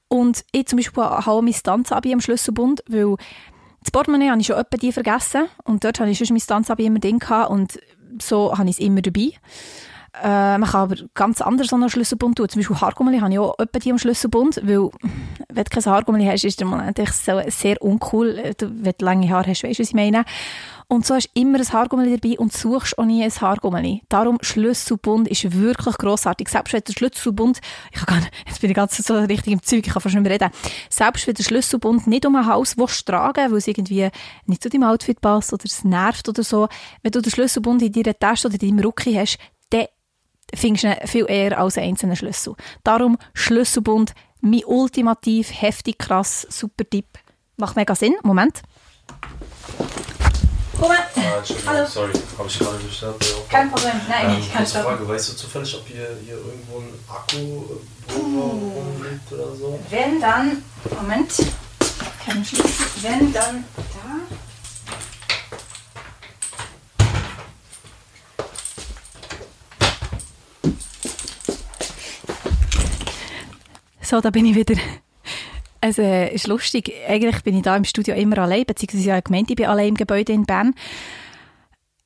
Und 0.08 0.44
ich 0.52 0.66
zum 0.66 0.76
Beispiel 0.76 1.02
habe 1.02 1.42
mein 1.42 1.54
Tanzabi 1.54 2.12
am 2.12 2.20
Schlüsselbund, 2.20 2.84
weil 2.88 3.16
das 3.82 3.90
Portemonnaie 3.90 4.30
habe 4.30 4.40
ich 4.40 4.46
schon 4.46 4.56
etwa 4.56 4.76
die 4.76 4.92
vergessen 4.92 5.46
und 5.64 5.84
dort 5.84 5.98
habe 6.00 6.10
ich 6.10 6.18
schon 6.18 6.28
mein 6.30 6.38
Tanzabi 6.38 6.86
immer 6.86 6.98
drin 6.98 7.18
gehabt 7.18 7.50
und 7.50 7.80
so 8.20 8.56
habe 8.56 8.68
ich 8.68 8.78
es 8.78 8.84
immer 8.84 9.02
dabei. 9.02 9.32
Äh, 10.22 10.58
man 10.58 10.64
kann 10.64 10.82
aber 10.82 10.96
ganz 11.14 11.40
anders 11.40 11.72
an 11.72 11.80
einen 11.80 11.88
Schlüsselbund 11.88 12.36
tun. 12.36 12.48
Zum 12.48 12.60
Beispiel 12.60 12.78
Haargummeli 12.78 13.20
habe 13.20 13.32
ich 13.32 13.38
auch 13.38 13.58
etwa 13.58 13.78
die 13.78 13.90
am 13.90 13.98
Schlüsselbund, 13.98 14.60
weil 14.62 14.90
wenn 15.48 15.64
du 15.64 15.70
kein 15.70 15.84
Haargummeli 15.84 16.26
hast, 16.26 16.44
ist 16.44 16.60
der 16.60 16.66
Moment 16.66 16.98
so 16.98 17.40
sehr 17.48 17.80
uncool. 17.80 18.54
Wenn 18.58 18.94
du 18.98 19.04
lange 19.04 19.30
Haare 19.30 19.50
hast, 19.50 19.64
weißt 19.64 19.78
du, 19.78 19.82
was 19.82 19.88
ich 19.88 19.94
meine. 19.94 20.24
Und 20.92 21.06
so 21.06 21.14
hast 21.14 21.30
du 21.32 21.40
immer 21.40 21.58
ein 21.58 21.72
Haargummeli 21.72 22.18
dabei 22.18 22.38
und 22.38 22.52
suchst 22.52 22.98
auch 22.98 23.06
nie 23.06 23.24
ein 23.24 23.30
Haargummeli. 23.30 24.02
Darum 24.10 24.36
Schlüsselbund 24.42 25.26
ist 25.26 25.58
wirklich 25.58 25.96
grossartig. 25.96 26.50
Selbst 26.50 26.74
wenn 26.74 26.82
der 26.86 26.92
Schlüsselbund, 26.92 27.60
ich 27.94 28.04
kann 28.04 28.26
jetzt 28.46 28.60
bin 28.60 28.68
ich 28.68 28.76
ganz 28.76 28.98
so 28.98 29.14
richtig 29.14 29.54
im 29.54 29.62
Zeug, 29.62 29.86
ich 29.86 29.90
kann 29.90 30.02
fast 30.02 30.14
nicht 30.14 30.22
mehr 30.22 30.32
reden. 30.32 30.50
Selbst 30.90 31.26
wenn 31.26 31.32
der 31.32 31.44
Schlüsselbund 31.44 32.06
nicht 32.08 32.26
um 32.26 32.36
ein 32.36 32.46
Haus 32.46 32.76
willst 32.76 33.06
tragen, 33.06 33.50
weil 33.50 33.56
es 33.56 33.68
irgendwie 33.68 34.10
nicht 34.44 34.62
zu 34.62 34.68
deinem 34.68 34.82
Outfit 34.82 35.18
passt 35.22 35.54
oder 35.54 35.64
es 35.64 35.82
nervt 35.82 36.28
oder 36.28 36.42
so, 36.42 36.68
wenn 37.00 37.10
du 37.10 37.22
den 37.22 37.32
Schlüsselbund 37.32 37.80
in 37.80 37.92
deiner 37.92 38.18
Tasche 38.18 38.48
oder 38.48 38.60
in 38.60 38.76
deinem 38.76 38.84
Rucki 38.84 39.14
hast, 39.14 39.38
findest 40.54 40.84
du 40.84 41.06
viel 41.06 41.24
eher 41.26 41.58
als 41.58 41.78
einzelnen 41.78 42.16
Schlüssel. 42.16 42.54
Darum 42.84 43.16
Schlüsselbund, 43.32 44.12
mein 44.42 44.62
ultimativ 44.66 45.52
heftig 45.58 45.96
krass 45.96 46.46
super 46.50 46.84
Tipp. 46.84 47.06
Macht 47.56 47.76
mega 47.76 47.94
Sinn. 47.94 48.14
Moment. 48.22 48.60
Mal. 50.88 50.98
Ah, 51.16 51.42
Hallo. 51.66 51.86
Sorry, 51.86 52.12
habe 52.36 52.48
ich 52.48 52.58
gerade 52.58 52.78
bestellt. 52.78 53.14
Kein 53.48 53.70
Problem. 53.70 53.92
Nein, 54.08 54.30
ähm, 54.30 54.40
ich 54.40 54.52
kann 54.52 54.66
schon. 54.66 54.82
Frage, 54.82 55.08
weißt 55.08 55.30
du 55.32 55.36
zufällig, 55.36 55.74
ob 55.76 55.86
hier, 55.86 56.16
hier 56.24 56.34
irgendwo 56.34 56.78
ein 56.78 56.98
Akku 57.08 57.64
rumliegt 58.14 59.32
oder 59.32 59.54
so? 59.54 59.78
Wenn 59.90 60.20
dann, 60.20 60.62
Moment, 60.96 61.32
kein 62.24 62.44
Schlüssel, 62.44 62.86
wenn 63.02 63.32
dann 63.32 63.64
da. 63.76 64.36
So, 74.00 74.20
da 74.20 74.30
bin 74.30 74.46
ich 74.46 74.54
wieder. 74.54 74.74
Es 75.84 75.98
äh, 75.98 76.32
ist 76.32 76.46
lustig. 76.46 76.92
Eigentlich 77.08 77.42
bin 77.42 77.56
ich 77.56 77.62
da 77.62 77.76
im 77.76 77.82
Studio 77.82 78.14
immer 78.14 78.38
allein, 78.38 78.64
beziehungsweise 78.64 79.08
ja 79.08 79.20
gemeint, 79.20 79.50
ich 79.50 79.56
bin 79.56 79.66
allein 79.66 79.88
im 79.88 79.96
Gebäude 79.96 80.32
in 80.32 80.44
Bern. 80.44 80.74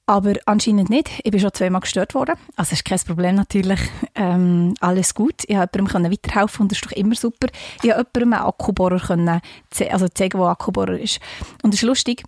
Aber 0.07 0.33
anscheinend 0.47 0.89
nicht. 0.89 1.11
Ich 1.25 1.31
bin 1.31 1.41
schon 1.41 1.53
zweimal 1.53 1.83
gestört 1.83 2.15
worden. 2.15 2.37
Also 2.57 2.73
ist 2.73 2.87
kein 2.87 2.99
Problem 3.01 3.35
natürlich. 3.35 3.81
Ähm, 4.15 4.73
alles 4.81 5.15
gut. 5.15 5.43
Ich 5.47 5.57
konnte 5.57 5.79
jemandem 5.79 6.13
weiterhelfen 6.13 6.63
und 6.63 6.73
das 6.73 6.79
ist 6.79 6.87
doch 6.87 6.93
immer 6.93 7.15
super. 7.17 7.49
Ich 7.83 7.91
konnte 7.91 8.09
jemandem 8.15 8.33
einen 8.33 8.49
Akkubohrer 8.49 8.99
können, 8.99 9.43
also 9.91 10.09
zeigen, 10.09 10.39
wo 10.39 10.45
ein 10.45 10.53
Akkubohrer 10.53 10.99
ist. 10.99 11.21
Und 11.63 11.75
das 11.75 11.83
ist 11.83 11.87
lustig. 11.87 12.23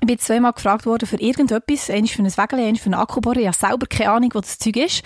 Ich 0.00 0.06
bin 0.06 0.18
zweimal 0.18 0.54
gefragt 0.54 0.86
worden 0.86 1.06
für 1.06 1.20
irgendetwas. 1.20 1.90
Eines 1.90 2.12
für 2.12 2.22
ein 2.22 2.34
Wägel, 2.34 2.60
eines 2.60 2.80
für 2.80 2.86
einen 2.86 2.94
Akkubohrer. 2.94 3.36
Ich 3.36 3.46
habe 3.48 3.56
selber 3.56 3.86
keine 3.86 4.12
Ahnung, 4.12 4.30
was 4.32 4.46
das 4.46 4.58
Zeug 4.60 4.76
ist. 4.76 5.02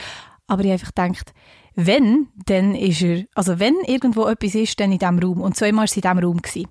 Aber 0.47 0.63
ich 0.63 0.71
habe 0.71 0.75
einfach 0.75 0.95
gedacht, 0.95 1.35
wenn, 1.75 2.29
dann 2.47 2.75
ist 2.75 3.03
er, 3.03 3.25
also 3.35 3.59
wenn 3.59 3.75
irgendwo 3.87 4.27
etwas 4.27 4.55
ist, 4.55 4.79
dann 4.79 4.93
in 4.93 4.99
diesem 4.99 5.19
Raum. 5.19 5.41
Und 5.41 5.57
zweimal 5.57 5.79
war 5.79 5.85
es 5.85 5.97
in 5.97 6.03
diesem 6.03 6.19
Raum. 6.19 6.41
Gewesen. 6.41 6.69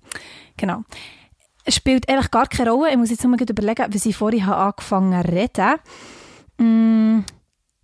Genau. 0.57 0.83
Es 1.65 1.75
spielt 1.75 2.09
eigentlich 2.09 2.31
gar 2.31 2.47
keine 2.47 2.71
Rolle. 2.71 2.91
Ich 2.91 2.97
muss 2.97 3.09
jetzt 3.09 3.23
mal 3.25 3.41
überlegen, 3.41 3.93
wie 3.93 4.09
ich 4.09 4.15
vorhin 4.15 4.43
angefangen 4.43 5.15
habe 5.15 5.31
reden. 5.31 5.75
Mm, 6.57 7.23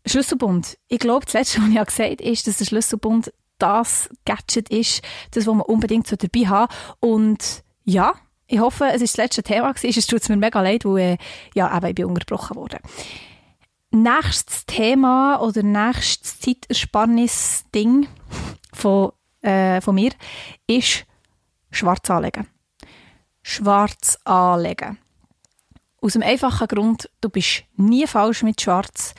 Schlüsselbund. 0.06 0.78
Ich 0.88 1.00
glaube, 1.00 1.26
das 1.26 1.34
Letzte, 1.34 1.62
was 1.62 1.70
ich 1.70 1.86
gesagt 1.86 2.10
habe, 2.10 2.24
ist, 2.24 2.48
dass 2.48 2.58
der 2.58 2.66
Schlüsselbund 2.66 3.34
das 3.58 4.10
Gadget 4.26 4.70
ist, 4.70 5.02
das, 5.32 5.46
was 5.46 5.54
man 5.54 5.66
unbedingt 5.66 6.08
so 6.08 6.16
dabei 6.16 6.48
haben 6.48 6.74
Und 7.02 7.64
ja, 7.84 8.14
ich 8.48 8.60
hoffe, 8.60 8.86
es 8.86 9.02
ist 9.02 9.18
das 9.18 9.26
letzte 9.26 9.44
Thema. 9.44 9.74
Es 9.82 10.08
tut 10.08 10.28
mir 10.30 10.38
mega 10.38 10.62
leid, 10.62 10.86
weil 10.86 11.18
ja, 11.54 11.76
eben, 11.76 11.86
ich 11.88 11.96
bin 11.96 12.06
unterbrochen 12.06 12.56
worden. 12.56 12.80
Nächstes 13.92 14.66
Thema 14.68 15.42
oder 15.42 15.64
nächstes 15.64 16.40
Zeitersparnis-Ding 16.40 18.08
von, 18.72 19.12
äh, 19.42 19.82
von 19.82 19.96
mir 19.96 20.12
ist 20.68 21.06
Schwarz 21.72 22.10
anlegen. 22.10 22.48
Schwarz 23.42 24.20
anlegen. 24.26 25.00
Aus 26.02 26.14
dem 26.14 26.22
einfachen 26.22 26.68
Grund, 26.68 27.10
du 27.20 27.30
bist 27.30 27.64
nie 27.76 28.06
falsch 28.06 28.44
mit 28.44 28.62
Schwarz 28.62 29.16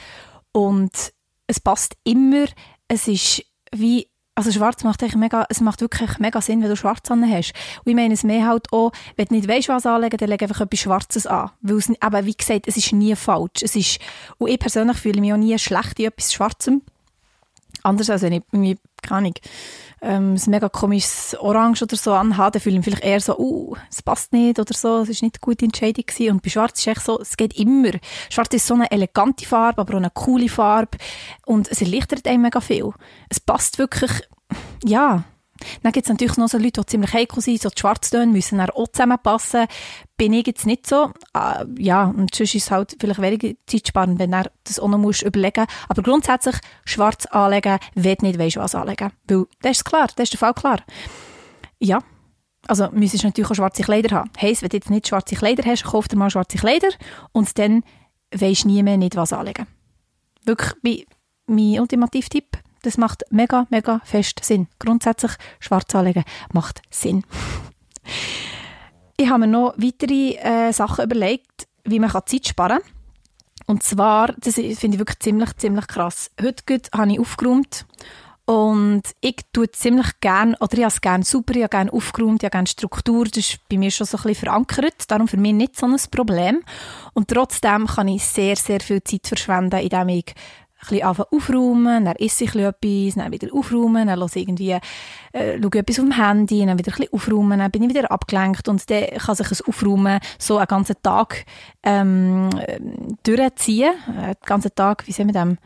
und 0.53 1.13
es 1.47 1.59
passt 1.59 1.97
immer. 2.05 2.47
Es 2.87 3.09
ist 3.09 3.45
wie 3.73 4.09
also 4.35 4.51
schwarz 4.53 4.85
macht 4.85 5.03
eigentlich 5.03 5.17
mega, 5.17 5.45
es 5.49 5.61
macht 5.61 5.81
wirklich 5.81 6.19
mega 6.19 6.41
Sinn, 6.41 6.63
wenn 6.63 6.69
du 6.69 6.77
schwarz 6.77 7.11
an 7.11 7.29
hast. 7.31 7.53
Und 7.85 7.91
ich 7.91 7.95
meine 7.95 8.15
es 8.15 8.25
mehr 8.25 8.47
halt 8.47 8.73
auch, 8.73 8.93
wenn 9.17 9.27
du 9.27 9.35
nicht 9.35 9.49
weißt, 9.49 9.69
was 9.69 9.87
anlegen, 9.87 10.17
dann 10.17 10.29
leg 10.29 10.43
einfach 10.43 10.61
etwas 10.61 10.81
Schwarzes 10.81 11.27
an. 11.27 11.51
Weil 11.61 11.77
es, 11.77 11.93
aber 12.01 12.25
wie 12.25 12.35
gesagt, 12.35 12.67
es 12.67 12.77
ist 12.77 12.93
nie 12.93 13.15
falsch. 13.17 13.63
Es 13.63 13.77
ist, 13.77 13.99
und 14.39 14.49
ich 14.49 14.59
persönlich 14.59 14.97
fühle 14.97 15.21
mich 15.21 15.33
auch 15.33 15.37
nie 15.37 15.59
schlecht 15.59 15.99
in 15.99 16.07
etwas 16.07 16.33
Schwarzem. 16.33 16.83
Anders 17.83 18.11
als 18.11 18.23
wenn 18.23 18.35
ich 18.35 18.43
irgendwie, 18.53 18.79
keine 19.03 19.19
Ahnung, 19.19 19.35
ähm, 20.03 20.35
ein 20.35 20.51
mega 20.51 20.69
komisches 20.69 21.37
Orange 21.39 21.83
oder 21.83 21.97
so 21.97 22.13
anhabe, 22.13 22.53
dann 22.53 22.63
fühle 22.63 22.79
ich 22.79 22.79
mich 22.79 22.85
vielleicht 22.87 23.05
eher 23.05 23.21
so, 23.21 23.39
uh, 23.39 23.77
es 23.91 24.03
passt 24.03 24.33
nicht 24.33 24.59
oder 24.59 24.75
so, 24.75 24.99
es 24.99 25.09
ist 25.09 25.23
nicht 25.23 25.37
eine 25.37 25.41
gute 25.41 25.65
Entscheidung 25.65 26.05
gewesen. 26.07 26.33
Und 26.33 26.43
bei 26.43 26.51
Schwarz 26.51 26.79
ist 26.79 26.87
echt 26.87 27.05
so, 27.05 27.21
es 27.21 27.37
geht 27.37 27.59
immer. 27.59 27.93
Schwarz 28.31 28.55
ist 28.55 28.67
so 28.67 28.75
eine 28.75 28.91
elegante 28.91 29.47
Farbe, 29.47 29.81
aber 29.81 29.95
auch 29.95 29.99
eine 29.99 30.11
coole 30.11 30.49
Farbe 30.49 30.99
und 31.45 31.71
es 31.71 31.81
erleichtert 31.83 32.27
einem 32.27 32.43
mega 32.43 32.61
viel. 32.61 32.91
Es 33.29 33.41
passt 33.41 33.79
wirklich, 33.79 34.11
ja, 34.85 35.25
dann 35.83 35.93
gibt 35.93 36.07
es 36.07 36.11
natürlich 36.11 36.37
noch 36.37 36.49
so 36.49 36.59
Leute, 36.59 36.81
die 36.81 36.87
ziemlich 36.87 37.13
heikel 37.13 37.43
sind, 37.43 37.61
so 37.63 37.69
die 37.69 37.81
Schwarztöne 37.81 38.33
müssen 38.33 38.59
dann 38.59 38.71
auch 38.71 38.89
zusammenpassen. 38.89 39.67
Bin 40.17 40.33
ich 40.33 40.47
jetzt 40.47 40.67
nicht 40.67 40.87
so. 40.87 41.13
Äh, 41.35 41.65
ja, 41.79 42.05
und 42.05 42.35
sonst 42.35 42.55
ist 42.55 42.65
es 42.65 42.71
halt 42.71 42.97
vielleicht 43.01 43.23
weniger 43.23 43.55
zeitsparend, 43.67 44.19
wenn 44.19 44.33
du 44.33 44.51
das 44.65 44.79
auch 44.79 44.89
noch 44.89 44.99
musst 44.99 45.23
überlegen 45.23 45.67
Aber 45.89 46.03
grundsätzlich 46.03 46.57
schwarz 46.85 47.27
anlegen, 47.27 47.79
wenn 47.95 48.17
du 48.17 48.27
nicht 48.27 48.39
weißt, 48.39 48.57
was 48.57 48.75
anlegen. 48.75 49.11
Weil, 49.29 49.47
das 49.63 49.79
ist 49.79 49.85
klar, 49.85 50.09
das 50.17 50.25
ist 50.25 50.33
der 50.35 50.39
Fall 50.39 50.55
klar. 50.55 50.81
Ja, 51.79 52.01
also 52.67 52.89
müsstest 52.93 53.25
du 53.25 53.29
natürlich 53.29 53.51
auch 53.51 53.55
schwarze 53.55 53.83
Kleider 53.83 54.17
haben. 54.17 54.31
Heisst, 54.41 54.63
wenn 54.63 54.69
du 54.69 54.77
jetzt 54.77 54.91
nicht 54.91 55.09
schwarze 55.09 55.35
Kleider 55.35 55.65
hast, 55.65 55.85
kauf 55.85 56.09
dir 56.09 56.17
mal 56.17 56.31
schwarze 56.31 56.59
Kleider 56.59 56.89
und 57.33 57.59
dann 57.59 57.83
weisst 58.33 58.67
nie 58.67 58.83
mehr 58.83 58.97
nicht, 58.97 59.17
was 59.17 59.33
anlegen. 59.33 59.67
Wirklich 60.45 61.07
mein 61.47 61.81
Ultimativ-Tipp 61.81 62.59
das 62.83 62.99
macht 62.99 63.25
mega, 63.31 63.67
mega 63.71 64.01
fest 64.05 64.41
Sinn. 64.43 64.69
Grundsätzlich 64.79 65.33
schwarz 65.59 65.95
anlegen 65.95 66.25
macht 66.53 66.83
Sinn. 66.91 67.25
ich 69.17 69.29
habe 69.29 69.41
mir 69.41 69.47
noch 69.47 69.75
weitere 69.77 70.37
äh, 70.37 70.73
Sachen 70.73 71.05
überlegt, 71.05 71.69
wie 71.85 71.99
man 71.99 72.11
Zeit 72.11 72.49
sparen 72.49 72.79
kann. 72.79 72.93
Und 73.67 73.83
zwar, 73.83 74.35
das 74.39 74.55
finde 74.55 74.95
ich 74.95 74.99
wirklich 74.99 75.21
ziemlich, 75.21 75.57
ziemlich 75.57 75.87
krass. 75.87 76.31
Heute 76.43 76.81
habe 76.93 77.13
ich 77.13 77.21
aufgeräumt 77.21 77.87
und 78.51 79.03
ich 79.21 79.37
tue 79.53 79.71
ziemlich 79.71 80.09
gerne, 80.21 80.57
oder 80.59 80.73
ich 80.73 80.81
habe 80.83 80.93
es 80.93 81.01
gerne 81.01 81.25
super, 81.25 81.55
ich 81.55 81.63
habe 81.63 81.71
gerne 81.71 81.93
aufgeräumt, 81.93 82.43
ich 82.43 82.47
habe 82.47 82.51
gerne 82.51 82.67
Struktur, 82.67 83.27
das 83.27 83.37
ist 83.37 83.61
bei 83.69 83.79
mir 83.79 83.93
schon 83.93 84.09
so 84.09 84.17
ein 84.17 84.23
bisschen 84.25 84.47
verankert, 84.47 85.09
darum 85.09 85.29
für 85.29 85.37
mich 85.37 85.53
nicht 85.53 85.77
so 85.77 85.87
ein 85.87 85.97
Problem. 86.11 86.63
Und 87.13 87.29
trotzdem 87.29 87.87
kann 87.87 88.09
ich 88.09 88.25
sehr, 88.25 88.57
sehr 88.57 88.81
viel 88.81 89.05
Zeit 89.05 89.29
verschwenden, 89.29 89.79
indem 89.79 90.09
ich 90.09 90.35
bisschen 90.81 91.03
aufräumen, 91.03 92.05
dann 92.05 92.17
esse 92.17 92.45
ich 92.45 92.55
etwas, 92.55 93.15
dann 93.15 93.33
wieder 93.33 93.53
aufräumen, 93.53 94.07
dann 94.07 94.19
höre 94.19 94.37
irgendwie, 94.37 94.79
äh, 95.33 95.61
schaue 95.61 95.79
etwas 95.79 95.99
auf 95.99 96.05
dem 96.05 96.13
Handy, 96.13 96.65
dann 96.67 96.79
wieder 96.79 96.93
ein 96.93 96.97
bisschen 96.97 97.13
aufräumen, 97.13 97.59
dann 97.59 97.71
bin 97.71 97.83
ich 97.83 97.91
wieder 97.91 98.11
abgelenkt 98.11 98.69
und 98.69 98.89
dann 98.91 99.07
kann 99.07 99.35
sich 99.35 99.51
ein 99.51 99.67
Aufräumen 99.67 100.21
so 100.39 100.59
einen 100.59 100.67
ganzen 100.67 100.97
Tag 101.03 101.45
ähm, 101.83 102.51
durchziehen. 103.23 103.93
Äh, 104.09 104.35
den 104.35 104.47
ganzen 104.47 104.75
Tag, 104.75 105.07
wie 105.07 105.13
sehen 105.13 105.29
wir 105.29 105.35
das? 105.35 105.57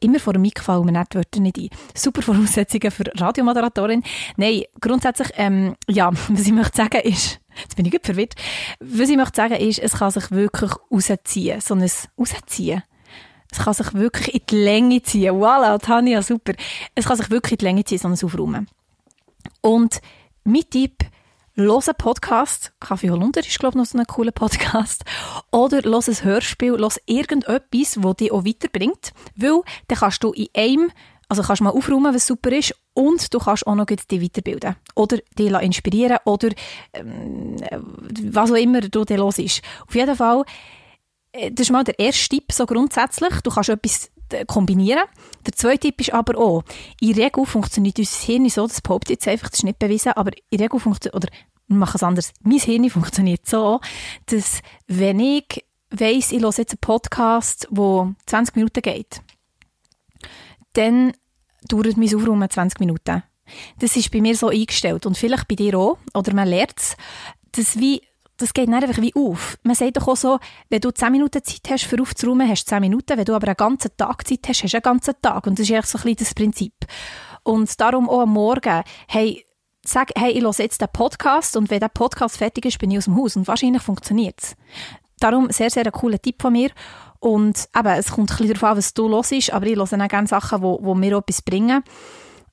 Immer 0.00 0.18
vor 0.18 0.32
dem 0.32 0.42
Mic 0.42 0.60
fallen 0.60 0.84
mir 0.84 0.92
nicht 0.92 1.14
Wörter 1.14 1.40
nicht 1.40 1.58
ein. 1.58 1.68
Super 1.94 2.22
Voraussetzungen 2.22 2.90
für 2.90 3.04
Radiomoderatorin. 3.14 4.02
Nein, 4.36 4.62
grundsätzlich, 4.80 5.28
ähm, 5.36 5.76
ja, 5.88 6.10
was 6.28 6.46
ich 6.46 6.52
möchte 6.52 6.76
sagen 6.76 7.00
ist, 7.02 7.40
jetzt 7.56 7.76
bin 7.76 7.86
ich 7.86 7.92
gut 7.92 8.04
verwirrt, 8.04 8.34
was 8.80 9.08
ich 9.08 9.16
möchte 9.16 9.36
sagen 9.36 9.54
ist, 9.54 9.78
es 9.78 9.92
kann 9.92 10.10
sich 10.10 10.30
wirklich 10.30 10.72
rausziehen, 10.90 11.60
so 11.60 11.74
ein 11.74 11.88
Rausziehen 12.18 12.82
es 13.50 13.58
kann 13.58 13.74
sich 13.74 13.92
wirklich 13.94 14.34
in 14.34 14.40
die 14.48 14.56
Länge 14.56 15.02
ziehen. 15.02 15.34
Voilà, 15.34 15.78
Tanja, 15.78 16.22
super. 16.22 16.52
Es 16.94 17.06
kann 17.06 17.16
sich 17.16 17.30
wirklich 17.30 17.52
in 17.52 17.58
die 17.58 17.64
Länge 17.64 17.84
ziehen, 17.84 17.98
so 17.98 18.08
ein 18.08 18.14
Aufräumen. 18.14 18.68
Und 19.60 20.00
mein 20.44 20.68
Tipp, 20.70 21.04
los 21.54 21.88
einen 21.88 21.96
Podcast, 21.96 22.72
Kaffee 22.80 23.10
Holunder 23.10 23.40
ist, 23.40 23.58
glaube 23.58 23.72
ich, 23.72 23.76
noch 23.76 23.86
so 23.86 23.98
ein 23.98 24.06
cooler 24.06 24.32
Podcast, 24.32 25.04
oder 25.50 25.82
los 25.82 26.08
ein 26.08 26.24
Hörspiel, 26.24 26.72
los 26.72 26.98
irgendetwas, 27.06 27.98
das 28.00 28.16
dich 28.16 28.32
auch 28.32 28.44
weiterbringt, 28.44 29.12
weil 29.36 29.60
dann 29.88 29.98
kannst 29.98 30.24
du 30.24 30.32
in 30.32 30.48
einem, 30.56 30.90
also 31.28 31.42
kannst 31.42 31.60
du 31.60 31.64
mal 31.64 31.70
aufräumen, 31.70 32.14
was 32.14 32.26
super 32.26 32.52
ist, 32.52 32.74
und 32.94 33.32
du 33.32 33.38
kannst 33.38 33.66
auch 33.66 33.74
noch 33.74 33.86
dich 33.86 34.22
weiterbilden. 34.22 34.76
Oder 34.94 35.18
dich 35.38 35.50
inspirieren, 35.52 36.18
oder 36.24 36.48
ähm, 36.92 37.56
was 38.24 38.50
auch 38.50 38.56
immer 38.56 38.80
du 38.80 39.04
dir 39.04 39.18
los 39.18 39.38
ist. 39.38 39.62
Auf 39.86 39.94
jeden 39.94 40.16
Fall, 40.16 40.44
das 41.32 41.66
ist 41.66 41.70
mal 41.70 41.84
der 41.84 41.98
erste 41.98 42.28
Tipp, 42.28 42.52
so 42.52 42.66
grundsätzlich. 42.66 43.40
Du 43.42 43.50
kannst 43.50 43.68
etwas 43.68 44.10
äh, 44.32 44.44
kombinieren. 44.44 45.04
Der 45.46 45.52
zweite 45.52 45.80
Tipp 45.80 46.00
ist 46.00 46.12
aber 46.12 46.38
auch, 46.38 46.62
in 47.00 47.14
Regel 47.14 47.46
funktioniert 47.46 47.98
unser 47.98 48.26
Hirn 48.26 48.48
so, 48.48 48.66
das 48.66 48.80
behauptet 48.80 49.10
jetzt 49.10 49.28
einfach, 49.28 49.48
das 49.48 49.60
ist 49.60 49.64
nicht 49.64 49.78
bewiesen, 49.78 50.12
aber 50.12 50.30
in 50.50 50.60
Regel 50.60 50.80
funktioniert, 50.80 51.16
oder 51.16 51.28
wir 51.68 51.76
machen 51.76 51.96
es 51.96 52.02
anders, 52.02 52.32
mein 52.42 52.58
Hirn 52.58 52.90
funktioniert 52.90 53.46
so, 53.46 53.80
dass 54.26 54.60
wenn 54.86 55.20
ich 55.20 55.64
weiss, 55.90 56.32
ich 56.32 56.42
höre 56.42 56.52
jetzt 56.56 56.72
einen 56.72 56.80
Podcast, 56.80 57.68
der 57.70 58.14
20 58.26 58.56
Minuten 58.56 58.82
geht, 58.82 59.22
dann 60.74 61.12
dauert 61.68 61.96
mein 61.96 62.14
Aufräumen 62.14 62.48
20 62.48 62.80
Minuten. 62.80 63.22
Das 63.80 63.96
ist 63.96 64.12
bei 64.12 64.20
mir 64.20 64.36
so 64.36 64.48
eingestellt 64.48 65.06
und 65.06 65.18
vielleicht 65.18 65.48
bei 65.48 65.56
dir 65.56 65.76
auch, 65.76 65.98
oder 66.14 66.32
man 66.34 66.48
lernt 66.48 66.78
es, 66.78 66.96
dass 67.52 67.78
wie 67.78 68.02
das 68.40 68.52
geht 68.54 68.68
nicht 68.68 68.82
einfach 68.82 69.00
wie 69.00 69.14
auf. 69.14 69.58
Man 69.62 69.74
sagt 69.74 69.96
doch 69.96 70.08
auch 70.08 70.16
so, 70.16 70.38
wenn 70.68 70.80
du 70.80 70.90
10 70.90 71.12
Minuten 71.12 71.42
Zeit 71.42 71.70
hast, 71.70 71.84
für 71.84 72.00
aufzuräumen, 72.00 72.48
hast 72.48 72.64
du 72.64 72.70
10 72.70 72.80
Minuten. 72.80 73.16
Wenn 73.16 73.24
du 73.24 73.34
aber 73.34 73.48
einen 73.48 73.56
ganzen 73.56 73.90
Tag 73.96 74.26
Zeit 74.26 74.40
hast, 74.48 74.62
hast 74.62 74.72
du 74.72 74.76
einen 74.76 74.82
ganzen 74.82 75.14
Tag. 75.20 75.46
Und 75.46 75.58
das 75.58 75.68
ist 75.68 75.72
eigentlich 75.72 75.86
so 75.86 75.98
ein 75.98 76.02
bisschen 76.02 76.16
das 76.18 76.34
Prinzip. 76.34 76.74
Und 77.42 77.80
darum 77.80 78.08
auch 78.08 78.20
am 78.20 78.32
Morgen, 78.32 78.82
hey, 79.08 79.44
sag, 79.84 80.10
hey, 80.16 80.32
ich 80.32 80.42
höre 80.42 80.54
jetzt 80.58 80.80
den 80.80 80.88
Podcast 80.92 81.56
und 81.56 81.70
wenn 81.70 81.80
der 81.80 81.88
Podcast 81.88 82.38
fertig 82.38 82.66
ist, 82.66 82.78
bin 82.78 82.90
ich 82.90 82.98
aus 82.98 83.04
dem 83.04 83.16
Haus. 83.16 83.36
Und 83.36 83.48
wahrscheinlich 83.48 83.82
funktioniert 83.82 84.40
es. 84.42 84.56
Darum 85.18 85.50
sehr, 85.50 85.70
sehr 85.70 85.84
ein 85.84 85.92
cooler 85.92 86.20
Tipp 86.20 86.40
von 86.40 86.52
mir. 86.52 86.70
Und 87.18 87.68
eben, 87.76 87.88
es 87.88 88.10
kommt 88.10 88.30
ein 88.30 88.36
bisschen 88.36 88.54
darauf 88.54 88.64
an, 88.64 88.78
was 88.78 88.94
du 88.94 89.08
hörst, 89.10 89.52
aber 89.52 89.66
ich 89.66 89.76
höre 89.76 89.84
auch 89.84 90.08
gerne 90.08 90.26
Sachen, 90.26 90.62
die, 90.62 90.84
die 90.84 90.94
mir 90.94 91.16
etwas 91.18 91.42
bringen. 91.42 91.84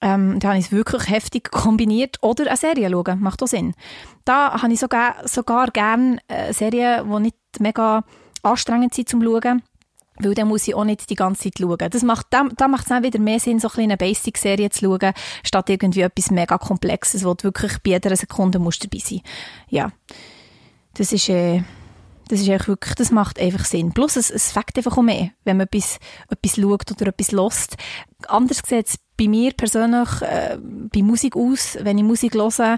Ähm, 0.01 0.39
da 0.39 0.49
habe 0.49 0.59
ich 0.59 0.65
es 0.65 0.71
wirklich 0.71 1.09
heftig 1.09 1.51
kombiniert. 1.51 2.17
Oder 2.21 2.47
eine 2.47 2.57
Serie 2.57 2.89
schauen, 2.89 3.19
macht 3.19 3.41
auch 3.41 3.47
Sinn. 3.47 3.73
Da 4.25 4.61
habe 4.61 4.73
ich 4.73 4.79
sogar, 4.79 5.15
sogar 5.27 5.71
gerne 5.71 6.19
eine 6.27 6.53
Serie, 6.53 7.03
die 7.03 7.19
nicht 7.19 7.37
mega 7.59 8.03
anstrengend 8.43 8.93
sind 8.93 9.09
zum 9.09 9.23
Schauen. 9.23 9.63
Weil 10.19 10.33
dann 10.33 10.47
muss 10.47 10.67
ich 10.67 10.73
auch 10.73 10.83
nicht 10.83 11.09
die 11.09 11.15
ganze 11.15 11.43
Zeit 11.43 11.59
schauen. 11.59 11.89
Das 11.91 12.01
macht, 12.01 12.27
da, 12.31 12.47
da 12.55 12.67
macht 12.67 12.83
es 12.83 12.89
dann 12.89 13.03
wieder 13.03 13.19
mehr 13.19 13.39
Sinn, 13.39 13.59
so 13.59 13.69
ein 13.69 13.83
eine 13.83 13.97
Basic-Serie 13.97 14.69
zu 14.71 14.85
schauen, 14.85 15.13
statt 15.43 15.69
irgendwie 15.69 16.01
etwas 16.01 16.31
mega 16.31 16.57
Komplexes, 16.57 17.23
wo 17.23 17.35
du 17.35 17.43
wirklich 17.43 17.77
bei 17.83 17.91
jeder 17.91 18.15
Sekunde 18.15 18.57
musst 18.57 18.83
dabei 18.83 18.99
sein 19.03 19.21
Ja. 19.69 19.91
Das 20.95 21.13
ist, 21.13 21.29
äh, 21.29 21.61
das 22.27 22.41
ist 22.41 22.47
wirklich, 22.47 22.95
das 22.95 23.11
macht 23.11 23.39
einfach 23.39 23.65
Sinn. 23.65 23.91
Plus, 23.93 24.15
es, 24.15 24.31
es 24.31 24.51
fängt 24.51 24.75
einfach 24.75 24.97
auch 24.97 25.03
mehr, 25.03 25.29
wenn 25.43 25.57
man 25.57 25.67
etwas, 25.67 25.99
etwas 26.29 26.55
schaut 26.55 26.91
oder 26.91 27.07
etwas 27.07 27.31
lost. 27.31 27.77
Anders 28.27 28.61
sieht 28.65 28.87
bei 29.17 29.27
mir 29.27 29.51
persönlich 29.53 30.21
äh, 30.21 30.57
bei 30.61 31.01
Musik 31.01 31.35
aus, 31.35 31.77
wenn 31.81 31.97
ich 31.97 32.03
Musik 32.03 32.35
höre 32.35 32.77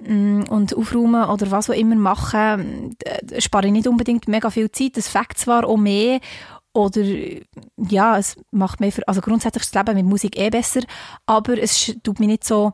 mm, 0.00 0.44
und 0.48 0.76
aufräumen 0.76 1.24
oder 1.24 1.50
was 1.50 1.68
auch 1.68 1.74
immer 1.74 1.96
machen, 1.96 2.96
äh, 3.04 3.40
spare 3.40 3.66
ich 3.66 3.72
nicht 3.72 3.88
unbedingt 3.88 4.28
mega 4.28 4.50
viel 4.50 4.70
Zeit. 4.70 4.96
Das 4.96 5.08
fängt 5.08 5.36
zwar 5.36 5.66
auch 5.66 5.76
mehr 5.76 6.20
oder 6.72 7.02
ja, 7.76 8.18
es 8.18 8.36
macht 8.50 8.80
mehr 8.80 8.92
für, 8.92 9.06
also 9.06 9.20
grundsätzlich 9.20 9.70
das 9.70 9.74
Leben 9.74 9.96
mit 9.96 10.06
Musik 10.06 10.38
eh 10.38 10.50
besser, 10.50 10.80
aber 11.26 11.58
es 11.58 11.94
tut 12.02 12.18
mich 12.18 12.28
nicht 12.28 12.44
so 12.44 12.72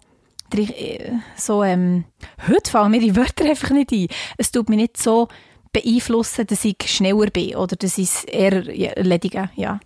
äh, 0.55 1.13
so 1.37 1.63
ähm, 1.63 2.05
heute 2.49 2.71
fallen 2.71 2.91
mir 2.91 3.01
die 3.01 3.17
Wörter 3.17 3.45
einfach 3.45 3.71
nicht 3.71 3.93
ein. 3.93 4.09
Es 4.37 4.51
tut 4.51 4.69
mich 4.69 4.79
nicht 4.79 4.97
so 4.97 5.29
beeinflussen, 5.73 6.47
dass 6.47 6.65
ich 6.65 6.77
schneller 6.87 7.31
bin 7.31 7.57
oder 7.57 7.77
dass 7.77 7.99
ich 7.99 8.09
es 8.09 8.25
eher 8.25 8.67
erledige, 8.97 9.51
ja. 9.57 9.81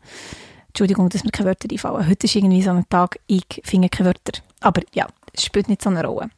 Entschuldigung, 0.73 1.11
dass 1.11 1.23
mir 1.23 1.31
keine 1.31 1.49
Wörter 1.51 1.69
einfallen. 1.71 2.09
Heute 2.09 2.25
ist 2.25 2.35
irgendwie 2.35 2.63
so 2.63 2.71
ein 2.71 2.89
Tag, 2.89 3.19
ich 3.27 3.45
finde 3.63 3.91
keine 3.91 4.07
Wörter. 4.09 4.41
Aber 4.61 4.81
ja, 4.95 5.07
es 5.35 5.45
spielt 5.45 5.69
nicht 5.69 5.83
so 5.83 5.91
eine 5.91 6.03
Rolle. 6.03 6.31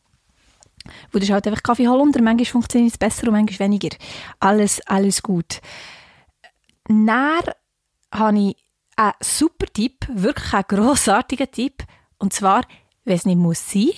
Wo 1.13 1.21
das 1.21 1.31
halt 1.31 1.47
einfach 1.47 1.63
Kaffee 1.63 1.87
Hollunder. 1.87 2.21
Manchmal 2.21 2.45
funktioniert 2.45 2.93
es 2.93 2.99
besser 2.99 3.29
und 3.29 3.35
manchmal 3.35 3.69
weniger. 3.69 3.97
Alles, 4.41 4.81
alles 4.89 5.23
gut. 5.23 5.61
Dann 6.89 7.09
habe 8.11 8.39
ich 8.39 8.57
einen 8.97 9.13
super 9.21 9.67
Tipp, 9.73 10.05
wirklich 10.13 10.53
einen 10.53 10.65
grossartigen 10.67 11.51
Tipp. 11.53 11.85
Und 12.19 12.33
zwar, 12.33 12.63
wenn 13.05 13.15
es 13.15 13.27
nicht 13.27 13.39
muss 13.39 13.71
sein. 13.71 13.91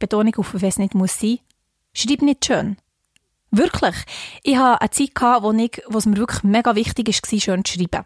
Betonung 0.00 0.34
auf, 0.34 0.52
wenn 0.54 0.68
es 0.68 0.78
nicht 0.78 0.96
muss 0.96 1.20
sein. 1.20 1.38
Schreib 1.92 2.22
nicht 2.22 2.44
schön. 2.44 2.76
Wirklich. 3.52 3.94
Ich 4.42 4.56
hatte 4.56 4.80
eine 4.80 4.90
Zeit, 4.90 5.84
wo 5.88 5.98
es 5.98 6.06
mir 6.06 6.16
wirklich 6.16 6.42
mega 6.42 6.74
wichtig 6.74 7.06
war, 7.06 7.38
schön 7.38 7.64
zu 7.64 7.78
schreiben. 7.78 8.04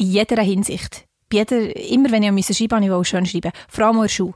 In 0.00 0.06
jeder 0.06 0.42
Hinsicht. 0.42 1.04
Bei 1.28 1.38
jeder, 1.38 1.76
immer 1.76 2.10
wenn 2.10 2.22
ich 2.22 2.46
schreiben 2.46 2.74
musste, 2.74 2.90
wollte 2.90 3.02
ich 3.02 3.08
schön 3.08 3.26
schreiben. 3.26 3.52
Vor 3.68 3.84
allem 3.84 3.96
in 3.96 4.02
der 4.02 4.08
Schule. 4.08 4.32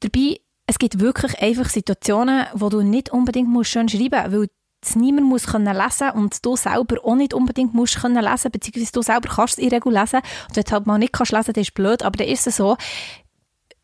Dabei, 0.00 0.40
es 0.66 0.80
gibt 0.80 0.98
wirklich 0.98 1.40
einfach 1.40 1.68
Situationen, 1.68 2.46
wo 2.54 2.68
du 2.70 2.82
nicht 2.82 3.10
unbedingt 3.10 3.66
schön 3.66 3.88
schreiben 3.88 4.20
musst, 4.24 4.32
weil 4.32 4.48
es 4.82 4.96
niemand 4.96 5.28
muss 5.28 5.46
können 5.46 5.76
lesen 5.76 6.10
und 6.10 6.44
du 6.44 6.56
selber 6.56 7.04
auch 7.04 7.14
nicht 7.14 7.34
unbedingt 7.34 7.72
musst 7.72 8.00
können 8.00 8.20
lesen, 8.20 8.50
beziehungsweise 8.50 8.92
du 8.92 9.02
selber 9.02 9.28
kannst 9.28 9.58
es 9.58 9.64
in 9.64 9.70
Regel 9.70 9.92
lesen. 9.92 10.22
Und 10.48 10.56
wenn 10.56 10.64
du 10.64 10.72
halt 10.72 10.86
mal 10.86 10.98
nicht 10.98 11.12
kannst 11.12 11.30
lesen, 11.30 11.52
dann 11.52 11.62
ist 11.62 11.74
blöd, 11.74 12.02
aber 12.02 12.16
dann 12.16 12.26
ist 12.26 12.48
es 12.48 12.56
so, 12.56 12.76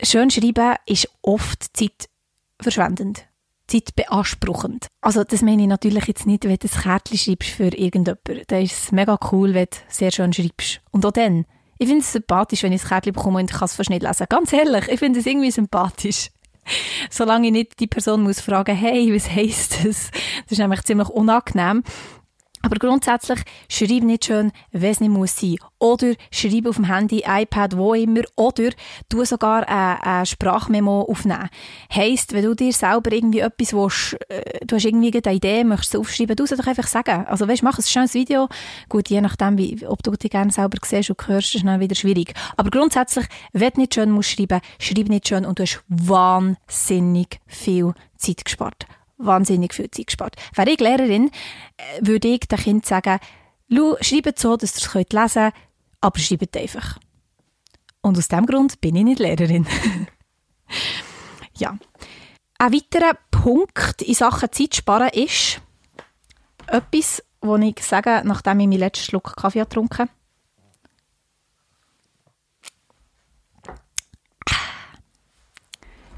schön 0.03 0.29
schreiben 0.29 0.75
ist 0.87 1.09
oft 1.23 1.67
zeitverschwendend. 1.77 3.27
Zeitbeanspruchend. 3.67 4.87
Also 5.01 5.25
das 5.25 5.43
meine 5.43 5.63
ich 5.63 5.69
natürlich 5.69 6.07
jetzt 6.07 6.27
nicht, 6.27 6.45
wenn 6.45 6.57
du 6.57 6.67
ein 6.67 6.83
Kärtchen 6.83 7.19
schreibst 7.19 7.51
für 7.51 7.75
irgendjemanden. 7.75 8.43
Da 8.47 8.59
ist 8.59 8.85
es 8.85 8.93
mega 8.93 9.19
cool, 9.33 9.55
wenn 9.55 9.67
du 9.67 9.77
sehr 9.89 10.11
schön 10.11 10.33
schreibst. 10.33 10.81
Und 10.91 11.05
auch 11.05 11.13
dann. 11.13 11.47
Ich 11.79 11.89
finde 11.89 12.03
es 12.03 12.13
sympathisch, 12.13 12.63
wenn 12.63 12.73
ich 12.73 12.83
ein 12.83 12.89
Kärtchen 12.89 13.13
bekomme 13.13 13.39
und 13.39 13.51
ich 13.51 13.57
kann 13.57 13.67
es 13.67 13.75
fast 13.75 13.91
nicht 13.91 14.03
lesen. 14.03 14.27
Ganz 14.29 14.53
ehrlich, 14.53 14.89
ich 14.89 14.99
finde 14.99 15.21
es 15.21 15.27
irgendwie 15.27 15.51
sympathisch. 15.51 16.31
Solange 17.11 17.47
ich 17.49 17.53
nicht 17.53 17.81
die 17.81 17.87
Person 17.87 18.23
muss 18.23 18.41
fragen, 18.41 18.75
hey, 18.75 19.15
was 19.15 19.31
heisst 19.31 19.85
das? 19.85 20.11
Das 20.11 20.53
ist 20.53 20.59
nämlich 20.59 20.83
ziemlich 20.83 21.09
unangenehm. 21.09 21.83
Aber 22.67 22.81
grundsätzlich, 22.81 23.43
schreib 23.69 24.03
nicht 24.03 24.25
schön, 24.25 24.51
wenn 24.73 24.91
es 24.91 24.99
nicht 24.99 25.11
muss 25.11 25.37
sein. 25.37 25.55
Oder 25.79 26.15
schreib 26.33 26.67
auf 26.67 26.75
dem 26.75 26.87
Handy, 26.87 27.23
iPad, 27.25 27.77
wo 27.77 27.95
immer. 27.95 28.23
Oder 28.35 28.71
du 29.09 29.25
sogar 29.25 29.69
eine, 29.69 30.03
eine 30.05 30.27
Sprachmemo 30.27 31.03
aufnehmen. 31.03 31.49
Heisst, 31.95 32.33
wenn 32.33 32.43
du 32.43 32.57
dir 32.57 32.73
selber 32.73 33.13
irgendwie 33.13 33.39
etwas 33.39 33.73
willst, 33.73 34.17
äh, 34.29 34.67
du 34.67 34.75
hast 34.75 34.85
irgendwie 34.85 35.17
eine 35.17 35.37
Idee, 35.37 35.63
möchtest 35.63 35.95
du 35.95 36.01
aufschreiben, 36.01 36.35
du 36.35 36.45
sollst 36.45 36.61
doch 36.61 36.67
einfach 36.67 36.89
sagen. 36.89 37.25
Also 37.29 37.47
weißt, 37.47 37.63
mach 37.63 37.79
ein 37.79 37.85
schönes 37.85 38.15
Video. 38.15 38.49
Gut, 38.89 39.11
je 39.11 39.21
nachdem, 39.21 39.59
wie, 39.59 39.87
ob 39.87 40.03
du 40.03 40.11
dich 40.11 40.33
gerne 40.33 40.51
selber 40.51 40.79
siehst 40.85 41.11
und 41.11 41.29
hörst, 41.29 41.55
ist 41.55 41.65
dann 41.65 41.79
wieder 41.79 41.95
schwierig. 41.95 42.35
Aber 42.57 42.71
grundsätzlich, 42.71 43.27
wenn 43.53 43.71
du 43.75 43.81
nicht 43.83 43.95
schön 43.95 44.11
musst 44.11 44.31
schreiben, 44.31 44.61
schreib 44.81 45.09
nicht 45.09 45.29
schön 45.29 45.47
und 45.47 45.61
du 45.61 45.63
hast 45.63 45.85
wahnsinnig 45.87 47.39
viel 47.47 47.95
Zeit 48.17 48.45
gespart 48.45 48.87
wahnsinnig 49.19 49.75
viel 49.75 49.91
Zeit 49.91 50.07
gespart. 50.07 50.37
Wäre 50.55 50.71
ich 50.71 50.81
Lehrerin, 50.81 51.31
äh, 51.77 52.07
würde 52.07 52.29
ich 52.29 52.41
dem 52.41 52.59
Kind 52.59 52.87
sagen, 52.87 53.19
schreibt 54.01 54.39
so, 54.39 54.57
dass 54.57 54.77
ihr 54.77 54.87
es 54.87 55.13
lesen 55.13 55.33
könnt, 55.43 55.55
aber 56.01 56.19
schreibt 56.19 56.57
einfach. 56.57 56.99
Und 58.03 58.19
aus 58.19 58.29
diesem 58.29 58.47
Grund 58.47 58.81
bin 58.81 58.97
ich 58.97 59.05
nicht 59.05 59.19
Lehrerin. 59.19 59.67
ja. 61.57 61.77
Ein 62.59 62.73
weiterer 62.73 63.19
Punkt 63.31 64.01
in 64.03 64.15
Sachen 64.15 64.51
Zeit 64.53 64.77
sparen 64.77 65.11
ist 65.11 65.61
etwas, 66.69 67.23
was 67.41 67.61
ich 67.61 67.83
sage, 67.83 68.23
nachdem 68.25 68.61
ich 68.61 68.67
meinen 68.67 68.79
letzten 68.79 69.05
Schluck 69.05 69.37
Kaffee 69.37 69.61
getrunken 69.61 69.99
habe. 69.99 70.11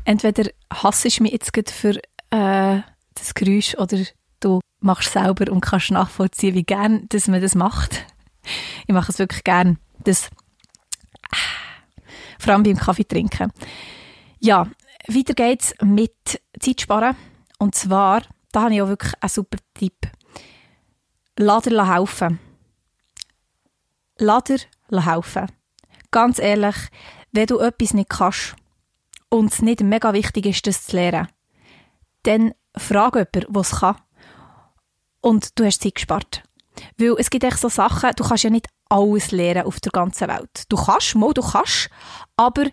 Entweder 0.05 0.51
hasse 0.73 1.09
ich 1.09 1.21
mich 1.21 1.33
jetzt 1.33 1.71
für 1.71 2.01
äh, 2.31 2.81
das 3.15 3.35
Geräusch 3.35 3.75
oder 3.77 3.99
du 4.41 4.61
machst 4.81 5.13
selber 5.13 5.51
und 5.51 5.61
kannst 5.61 5.91
nachvollziehen, 5.91 6.55
wie 6.55 6.65
gern 6.65 7.09
dass 7.09 7.29
man 7.29 7.41
das 7.41 7.55
macht. 7.55 8.07
Ich 8.87 8.95
mache 8.95 9.13
es 9.13 9.19
wirklich 9.19 9.45
gern. 9.45 9.79
Das, 10.05 10.31
vor 12.39 12.53
allem 12.53 12.63
beim 12.63 12.77
Kaffee 12.77 13.05
trinken. 13.05 13.53
Ja, 14.41 14.69
weiter 15.09 15.35
geht's 15.35 15.75
mit 15.83 16.41
Zeitsparen. 16.59 17.17
Und 17.59 17.75
zwar, 17.75 18.23
da 18.53 18.63
habe 18.63 18.75
ich 18.75 18.83
auch 18.83 18.89
wirklich 18.89 19.13
einen 19.21 19.29
super 19.29 19.59
Tipp. 19.75 20.11
Lader 21.37 21.71
laufen. 21.71 22.39
Lader 24.19 24.59
laufen. 24.89 25.47
Ganz 26.11 26.39
ehrlich, 26.39 26.77
wenn 27.33 27.47
du 27.47 27.59
etwas 27.59 27.95
nicht 27.95 28.09
kannst 28.09 28.55
und 29.29 29.53
es 29.53 29.61
nicht 29.61 29.83
mega 29.83 30.13
wichtig 30.13 30.47
ist, 30.47 30.67
das 30.67 30.87
zu 30.87 30.97
lernen, 30.97 31.29
dann 32.29 32.53
frag 32.77 33.15
jemanden, 33.15 33.53
der 33.53 33.61
es 33.61 33.71
kann. 33.71 33.97
Und 35.21 35.59
du 35.59 35.65
hast 35.65 35.83
Zeit 35.83 35.95
gespart. 35.95 36.43
Weil 36.97 37.17
es 37.19 37.31
gibt 37.31 37.45
echt 37.45 37.59
so 37.59 37.69
Sachen, 37.69 38.11
du 38.15 38.25
kannst 38.25 38.45
ja 38.45 38.51
nicht 38.51 38.69
alles 38.89 39.33
lernen 39.33 39.67
auf 39.67 39.81
der 39.81 39.91
ganzen 39.91 40.29
Welt. 40.29 40.65
Du 40.69 40.77
kannst, 40.77 41.15
mal, 41.17 41.33
du 41.33 41.43
kannst, 41.43 41.91
aber 42.37 42.67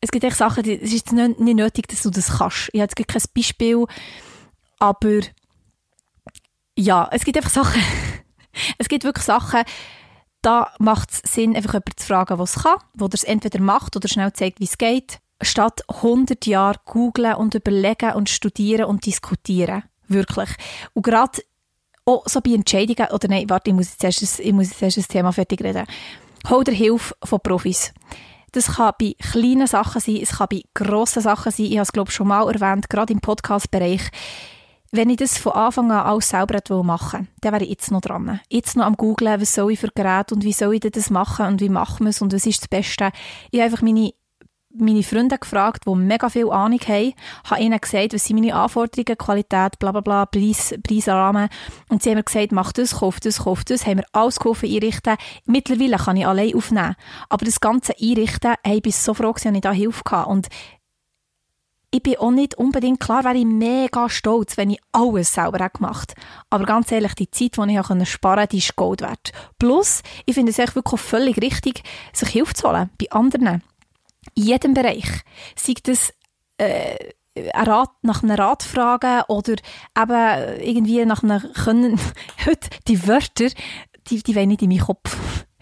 es 0.00 0.10
gibt 0.10 0.24
echt 0.24 0.36
Sachen, 0.36 0.68
es 0.68 0.92
ist 0.92 1.12
nicht 1.12 1.38
nötig, 1.38 1.88
dass 1.88 2.02
du 2.02 2.10
das 2.10 2.38
kannst. 2.38 2.68
Ich 2.72 2.80
habe 2.80 2.92
jetzt 2.96 3.08
kein 3.08 3.22
Beispiel, 3.34 3.86
aber 4.78 5.20
ja, 6.76 7.08
es 7.10 7.24
gibt 7.24 7.38
einfach 7.38 7.50
Sachen, 7.50 7.82
es 8.78 8.88
gibt 8.88 9.04
wirklich 9.04 9.24
Sachen, 9.24 9.62
da 10.42 10.72
macht 10.78 11.10
es 11.10 11.32
Sinn, 11.32 11.56
einfach 11.56 11.72
jemanden 11.72 11.96
zu 11.96 12.06
fragen, 12.06 12.38
was 12.38 12.62
kann, 12.62 12.78
der 12.94 13.08
es 13.12 13.24
entweder 13.24 13.60
macht 13.60 13.96
oder 13.96 14.08
schnell 14.08 14.32
zeigt, 14.32 14.60
wie 14.60 14.64
es 14.64 14.76
geht 14.76 15.20
statt 15.40 15.82
100 15.88 16.46
Jahre 16.46 16.78
googeln 16.84 17.34
und 17.34 17.54
überlegen 17.54 18.12
und 18.12 18.28
studieren 18.30 18.86
und 18.86 19.06
diskutieren. 19.06 19.84
Wirklich. 20.08 20.50
Und 20.94 21.02
gerade 21.02 21.42
auch 22.04 22.22
so 22.26 22.40
bei 22.40 22.52
Entscheidungen, 22.52 23.10
oder 23.10 23.28
nein, 23.28 23.50
warte, 23.50 23.70
ich 23.70 23.76
muss 23.76 23.90
jetzt 23.90 24.04
erst, 24.04 24.40
ich 24.40 24.52
muss 24.52 24.70
jetzt 24.70 24.82
erst 24.82 24.98
das 24.98 25.08
Thema 25.08 25.32
fertig 25.32 25.62
reden. 25.62 25.86
Hol 26.48 26.62
dir 26.62 26.72
Hilfe 26.72 27.14
von 27.24 27.40
Profis. 27.40 27.92
Das 28.52 28.76
kann 28.76 28.92
bei 28.98 29.14
kleinen 29.18 29.66
Sachen 29.66 30.00
sein, 30.00 30.18
es 30.22 30.38
kann 30.38 30.46
bei 30.50 30.62
grossen 30.72 31.22
Sachen 31.22 31.50
sein. 31.50 31.66
Ich 31.66 31.72
habe 31.72 31.82
es, 31.82 31.92
glaube 31.92 32.10
ich, 32.10 32.14
schon 32.14 32.28
mal 32.28 32.48
erwähnt, 32.48 32.88
gerade 32.88 33.12
im 33.12 33.20
Podcast-Bereich. 33.20 34.08
Wenn 34.92 35.10
ich 35.10 35.16
das 35.16 35.36
von 35.36 35.52
Anfang 35.52 35.90
an 35.90 36.06
alles 36.06 36.28
selber 36.28 36.82
machen 36.84 37.20
will, 37.20 37.28
dann 37.40 37.52
wäre 37.52 37.64
ich 37.64 37.70
jetzt 37.70 37.90
noch 37.90 38.00
dran. 38.00 38.40
Jetzt 38.48 38.76
noch 38.76 38.84
am 38.86 38.96
googlen, 38.96 39.40
was 39.40 39.52
soll 39.52 39.72
ich 39.72 39.80
für 39.80 39.90
Geräte 39.92 40.34
und 40.34 40.44
wie 40.44 40.52
soll 40.52 40.74
ich 40.74 40.80
das 40.80 41.10
machen 41.10 41.46
und 41.46 41.60
wie 41.60 41.68
machen 41.68 42.06
wir 42.06 42.10
es 42.10 42.22
und 42.22 42.32
was 42.32 42.46
ist 42.46 42.62
das 42.62 42.68
Beste. 42.68 43.10
Ich 43.50 43.60
habe 43.60 43.64
einfach 43.64 43.82
meine 43.82 44.12
meine 44.78 45.02
Freunde 45.02 45.38
gefragt, 45.38 45.84
die 45.86 45.94
mega 45.94 46.28
viel 46.28 46.50
Ahnung 46.50 46.80
haben, 46.80 47.14
habe 47.44 47.60
ihnen 47.60 47.80
gesagt, 47.80 48.14
was 48.14 48.24
sind 48.24 48.40
meine 48.40 48.54
Anforderungen, 48.54 49.18
Qualität, 49.18 49.78
bla 49.78 49.92
bla 49.92 50.00
bla, 50.00 50.26
Preis, 50.26 50.74
Preisrahmen. 50.82 51.48
Und 51.88 52.02
sie 52.02 52.10
haben 52.10 52.16
mir 52.16 52.24
gesagt, 52.24 52.52
mach 52.52 52.72
das, 52.72 52.96
kauf 52.96 53.20
das, 53.20 53.44
kauf 53.44 53.64
das. 53.64 53.86
Haben 53.86 53.98
wir 53.98 54.06
alles 54.12 54.38
geholfen, 54.38 54.68
einrichten. 54.68 55.16
Mittlerweile 55.44 55.96
kann 55.96 56.16
ich 56.16 56.26
allein 56.26 56.54
aufnehmen. 56.54 56.96
Aber 57.28 57.44
das 57.44 57.60
ganze 57.60 57.94
Einrichten, 58.00 58.54
hey, 58.64 58.80
ich 58.84 58.96
so 58.96 59.14
froh, 59.14 59.32
dass 59.32 59.44
ich 59.44 59.60
da 59.60 59.72
Hilfe 59.72 60.02
hatte. 60.10 60.28
Und 60.28 60.48
ich 61.90 62.02
bin 62.02 62.16
auch 62.18 62.30
nicht 62.30 62.56
unbedingt 62.56 63.00
klar, 63.00 63.24
wäre 63.24 63.36
ich 63.36 63.46
mega 63.46 64.08
stolz, 64.08 64.56
wenn 64.56 64.70
ich 64.70 64.80
alles 64.92 65.32
selber 65.32 65.68
gemacht 65.68 66.10
hätte. 66.10 66.20
Aber 66.50 66.64
ganz 66.64 66.92
ehrlich, 66.92 67.14
die 67.14 67.30
Zeit, 67.30 67.56
die 67.56 67.72
ich 67.72 68.08
sparen 68.08 68.36
konnte, 68.36 68.48
die 68.48 68.58
ist 68.58 68.76
Gold 68.76 69.00
wert. 69.00 69.32
Plus, 69.58 70.02
ich 70.26 70.34
finde 70.34 70.50
es 70.50 70.58
wirklich 70.58 71.00
völlig 71.00 71.40
richtig, 71.40 71.82
sich 72.12 72.28
Hilfe 72.28 72.54
zu 72.54 72.68
holen 72.68 72.90
bei 72.98 73.10
anderen 73.10 73.62
jedem 74.36 74.74
Bereich. 74.74 75.08
Sei 75.56 75.74
das 75.82 76.12
äh, 76.58 77.12
ein 77.52 77.66
Rat, 77.66 77.90
nach 78.02 78.22
einem 78.22 78.36
Rat 78.36 78.62
fragen 78.62 79.22
oder 79.28 79.54
eben 79.98 80.60
irgendwie 80.60 81.04
nach 81.04 81.22
einem 81.22 81.52
Können. 81.64 82.00
Heute, 82.44 82.68
die 82.88 83.06
Wörter, 83.06 83.48
die, 84.08 84.22
die 84.22 84.34
wollen 84.34 84.48
nicht 84.48 84.62
in 84.62 84.68
meinen 84.68 84.80
Kopf. 84.80 85.16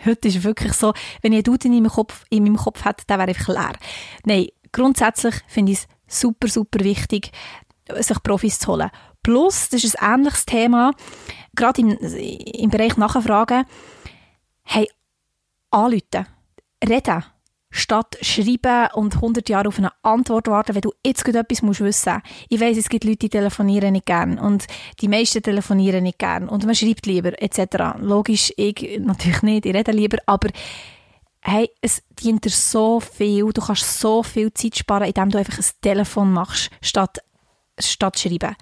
Heute 0.04 0.28
ist 0.28 0.44
wirklich 0.44 0.74
so, 0.74 0.92
wenn 1.22 1.32
ich 1.32 1.44
Duden 1.44 1.72
in 1.72 1.82
meinem 1.82 1.92
Kopf, 1.92 2.24
in 2.28 2.42
meinem 2.42 2.56
Kopf 2.56 2.84
hätte, 2.84 3.04
dann 3.06 3.18
wäre 3.18 3.28
einfach 3.28 3.48
leer. 3.48 3.72
Nein, 4.24 4.48
grundsätzlich 4.70 5.36
finde 5.46 5.72
ich 5.72 5.78
es 5.78 6.20
super, 6.20 6.48
super 6.48 6.80
wichtig, 6.80 7.30
sich 8.00 8.22
Profis 8.22 8.58
zu 8.58 8.72
holen. 8.72 8.90
Plus, 9.22 9.70
das 9.70 9.82
ist 9.84 10.00
ein 10.00 10.20
ähnliches 10.20 10.44
Thema, 10.44 10.92
gerade 11.56 11.80
im, 11.80 11.92
im 11.92 12.70
Bereich 12.70 12.98
Nachfragen, 12.98 13.64
hey, 14.64 14.88
anrufen, 15.70 16.26
reden 16.86 17.24
statt 17.74 18.16
schreiben 18.22 18.88
und 18.94 19.16
100 19.16 19.48
Jahre 19.48 19.68
auf 19.68 19.78
eine 19.78 19.90
Antwort 20.02 20.46
warten, 20.46 20.74
wenn 20.74 20.80
du 20.80 20.92
jetzt 21.04 21.24
gut 21.24 21.34
etwas 21.34 21.60
musst 21.60 21.80
wissen. 21.80 22.22
Ich 22.48 22.60
weiss, 22.60 22.78
es 22.78 22.88
gibt 22.88 23.02
Leute, 23.02 23.18
die 23.18 23.28
telefonieren 23.28 23.92
nicht 23.92 24.06
gern 24.06 24.38
und 24.38 24.66
die 25.00 25.08
meisten 25.08 25.42
telefonieren 25.42 26.04
nicht 26.04 26.20
gern 26.20 26.48
und 26.48 26.64
man 26.64 26.74
schreibt 26.76 27.06
lieber 27.06 27.40
etc. 27.42 27.98
Logisch, 27.98 28.52
ich 28.56 29.00
natürlich 29.00 29.42
nicht, 29.42 29.66
ich 29.66 29.74
rede 29.74 29.90
lieber, 29.90 30.18
aber 30.26 30.50
hey, 31.40 31.68
es 31.80 32.02
dient 32.22 32.44
dir 32.44 32.50
so 32.50 33.00
viel, 33.00 33.52
du 33.52 33.60
kannst 33.60 34.00
so 34.00 34.22
viel 34.22 34.54
Zeit 34.54 34.78
sparen, 34.78 35.08
indem 35.08 35.30
du 35.30 35.38
einfach 35.38 35.58
ein 35.58 35.64
Telefon 35.82 36.32
machst, 36.32 36.70
statt, 36.80 37.18
statt 37.78 38.18
schreiben. 38.20 38.54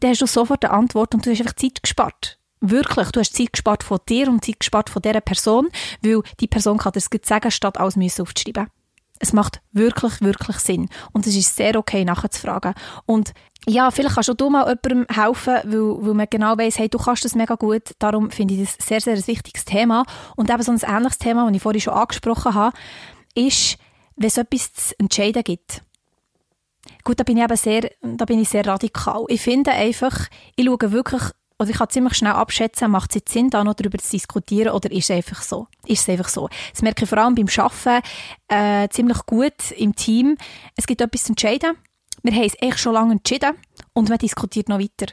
Dann 0.00 0.10
hast 0.10 0.22
du 0.22 0.26
sofort 0.26 0.64
eine 0.64 0.74
Antwort 0.74 1.14
und 1.14 1.24
du 1.24 1.30
hast 1.30 1.40
einfach 1.40 1.54
Zeit 1.54 1.82
gespart. 1.82 2.39
Wirklich, 2.60 3.10
du 3.10 3.20
hast 3.20 3.34
Zeit 3.34 3.52
gespart 3.54 3.82
von 3.82 3.98
dir 4.08 4.28
und 4.28 4.44
Zeit 4.44 4.60
gespart 4.60 4.90
von 4.90 5.00
dieser 5.00 5.22
Person, 5.22 5.68
weil 6.02 6.22
die 6.40 6.46
Person 6.46 6.78
kann 6.78 6.92
das 6.92 7.08
sagen, 7.22 7.50
statt 7.50 7.78
alles 7.78 8.20
aufzuschreiben. 8.20 8.68
Es 9.18 9.32
macht 9.32 9.60
wirklich, 9.72 10.20
wirklich 10.22 10.56
Sinn. 10.58 10.88
Und 11.12 11.26
es 11.26 11.36
ist 11.36 11.54
sehr 11.56 11.76
okay, 11.76 12.04
nachzufragen. 12.04 12.74
Und 13.04 13.32
ja, 13.66 13.90
vielleicht 13.90 14.14
kannst 14.14 14.40
du 14.40 14.50
mal 14.50 14.66
jemandem 14.66 15.06
helfen, 15.14 15.56
weil, 15.64 16.06
weil 16.06 16.14
man 16.14 16.26
genau 16.30 16.56
weiss, 16.56 16.78
hey, 16.78 16.88
du 16.88 16.98
kannst 16.98 17.24
das 17.24 17.34
mega 17.34 17.54
gut. 17.54 17.94
Darum 17.98 18.30
finde 18.30 18.54
ich 18.54 18.60
das 18.60 18.86
sehr, 18.86 19.00
sehr 19.00 19.14
ein 19.14 19.26
wichtiges 19.26 19.66
Thema. 19.66 20.04
Und 20.36 20.50
eben 20.50 20.62
so 20.62 20.72
ein 20.72 20.80
ähnliches 20.82 21.18
Thema, 21.18 21.46
das 21.46 21.54
ich 21.54 21.62
vorhin 21.62 21.80
schon 21.82 21.94
angesprochen 21.94 22.54
habe, 22.54 22.76
ist, 23.34 23.76
wenn 24.16 24.28
es 24.28 24.38
etwas 24.38 24.72
zu 24.72 24.98
entscheiden 24.98 25.44
gibt. 25.44 25.82
Gut, 27.04 27.20
da 27.20 27.24
bin 27.24 27.36
ich 27.36 27.44
eben 27.44 27.56
sehr, 27.56 27.90
da 28.02 28.24
bin 28.24 28.40
ich 28.40 28.48
sehr 28.48 28.66
radikal. 28.66 29.24
Ich 29.28 29.42
finde 29.42 29.72
einfach, 29.72 30.28
ich 30.56 30.64
schaue 30.64 30.92
wirklich, 30.92 31.22
oder 31.60 31.68
ich 31.68 31.76
kann 31.76 31.90
ziemlich 31.90 32.14
schnell 32.14 32.32
abschätzen, 32.32 32.90
macht 32.90 33.10
es 33.10 33.16
jetzt 33.16 33.32
Sinn, 33.32 33.50
da 33.50 33.62
noch 33.62 33.74
darüber 33.74 33.98
zu 33.98 34.10
diskutieren, 34.10 34.72
oder 34.72 34.90
ist 34.90 35.10
es 35.10 35.16
einfach 35.16 35.42
so? 35.42 35.66
Ist 35.86 36.00
es 36.00 36.08
einfach 36.08 36.28
so? 36.28 36.48
Das 36.72 36.80
merke 36.80 37.04
ich 37.04 37.08
vor 37.08 37.18
allem 37.18 37.34
beim 37.34 37.48
Arbeiten 37.54 38.02
äh, 38.48 38.88
ziemlich 38.88 39.18
gut 39.26 39.70
im 39.76 39.94
Team. 39.94 40.38
Es 40.74 40.86
gibt 40.86 41.02
etwas 41.02 41.24
zu 41.24 41.32
entscheiden. 41.32 41.76
Wir 42.22 42.32
haben 42.32 42.44
es 42.44 42.56
echt 42.60 42.78
schon 42.78 42.94
lange 42.94 43.12
entschieden 43.12 43.52
und 43.92 44.08
man 44.08 44.16
diskutiert 44.16 44.70
noch 44.70 44.78
weiter. 44.78 45.12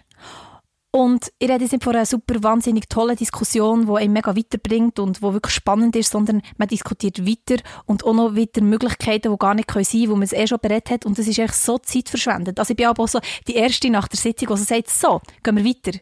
Und 0.92 1.34
ich 1.38 1.50
rede 1.50 1.64
jetzt 1.64 1.74
nicht 1.74 1.84
von 1.84 1.96
einer 1.96 2.06
super 2.06 2.42
wahnsinnig 2.42 2.88
tollen 2.88 3.18
Diskussion, 3.18 3.86
die 3.86 3.92
einen 3.92 4.14
mega 4.14 4.36
weiterbringt 4.36 5.00
und 5.00 5.22
wo 5.22 5.34
wirklich 5.34 5.54
spannend 5.54 5.98
ist, 5.98 6.12
sondern 6.12 6.42
man 6.58 6.70
diskutiert 6.70 7.28
weiter 7.28 7.62
und 7.86 8.06
auch 8.06 8.14
noch 8.14 8.36
weiter 8.38 8.62
Möglichkeiten, 8.62 9.32
die 9.32 9.38
gar 9.38 9.54
nicht 9.54 9.70
sein 9.70 9.84
können, 9.84 10.10
wo 10.10 10.16
man 10.16 10.24
es 10.24 10.34
eh 10.34 10.48
schon 10.48 10.60
berät 10.62 10.90
hat 10.90 11.06
und 11.06 11.20
das 11.20 11.28
ist 11.28 11.40
echt 11.40 11.56
so 11.56 11.78
zeitverschwendet. 11.78 12.58
Also 12.58 12.72
ich 12.72 12.78
bin 12.78 12.86
aber 12.86 13.04
auch 13.04 13.08
so 13.10 13.20
die 13.48 13.56
Erste 13.56 13.90
nach 13.90 14.08
der 14.08 14.18
Sitzung, 14.18 14.48
die 14.48 14.58
so 14.58 14.64
sagt, 14.64 14.90
so, 14.90 15.22
gehen 15.44 15.58
wir 15.58 15.66
weiter. 15.66 16.00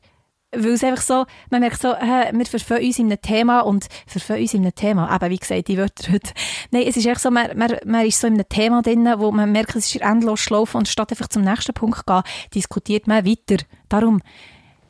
Weil 0.55 0.71
es 0.71 0.83
einfach 0.83 1.03
so, 1.03 1.25
man 1.49 1.61
merkt 1.61 1.81
so, 1.81 1.93
äh, 1.93 2.31
wir 2.33 2.45
verfehlen 2.45 2.85
uns 2.85 2.99
in 2.99 3.05
einem 3.07 3.21
Thema 3.21 3.61
und 3.61 3.87
verfehlen 4.07 4.41
uns 4.41 4.53
in 4.53 4.61
einem 4.61 4.75
Thema. 4.75 5.13
Eben, 5.15 5.31
wie 5.31 5.37
gesagt, 5.37 5.67
die 5.67 5.77
Wörter 5.77 6.11
heute. 6.11 6.31
Nein, 6.71 6.83
es 6.87 6.97
ist 6.97 7.05
echt 7.05 7.19
so, 7.19 7.31
man, 7.31 7.57
man, 7.57 7.77
man 7.85 8.05
ist 8.05 8.19
so 8.19 8.27
in 8.27 8.33
einem 8.33 8.49
Thema 8.49 8.81
drin, 8.81 9.07
wo 9.17 9.31
man 9.31 9.51
merkt, 9.51 9.75
es 9.75 9.93
ist 9.93 10.01
endlos 10.01 10.39
schlafen 10.39 10.77
und 10.77 10.87
statt 10.87 11.11
einfach 11.11 11.27
zum 11.27 11.43
nächsten 11.43 11.73
Punkt 11.73 11.97
zu 11.97 12.03
gehen, 12.05 12.23
diskutiert 12.53 13.07
man 13.07 13.25
weiter. 13.25 13.63
Darum, 13.89 14.21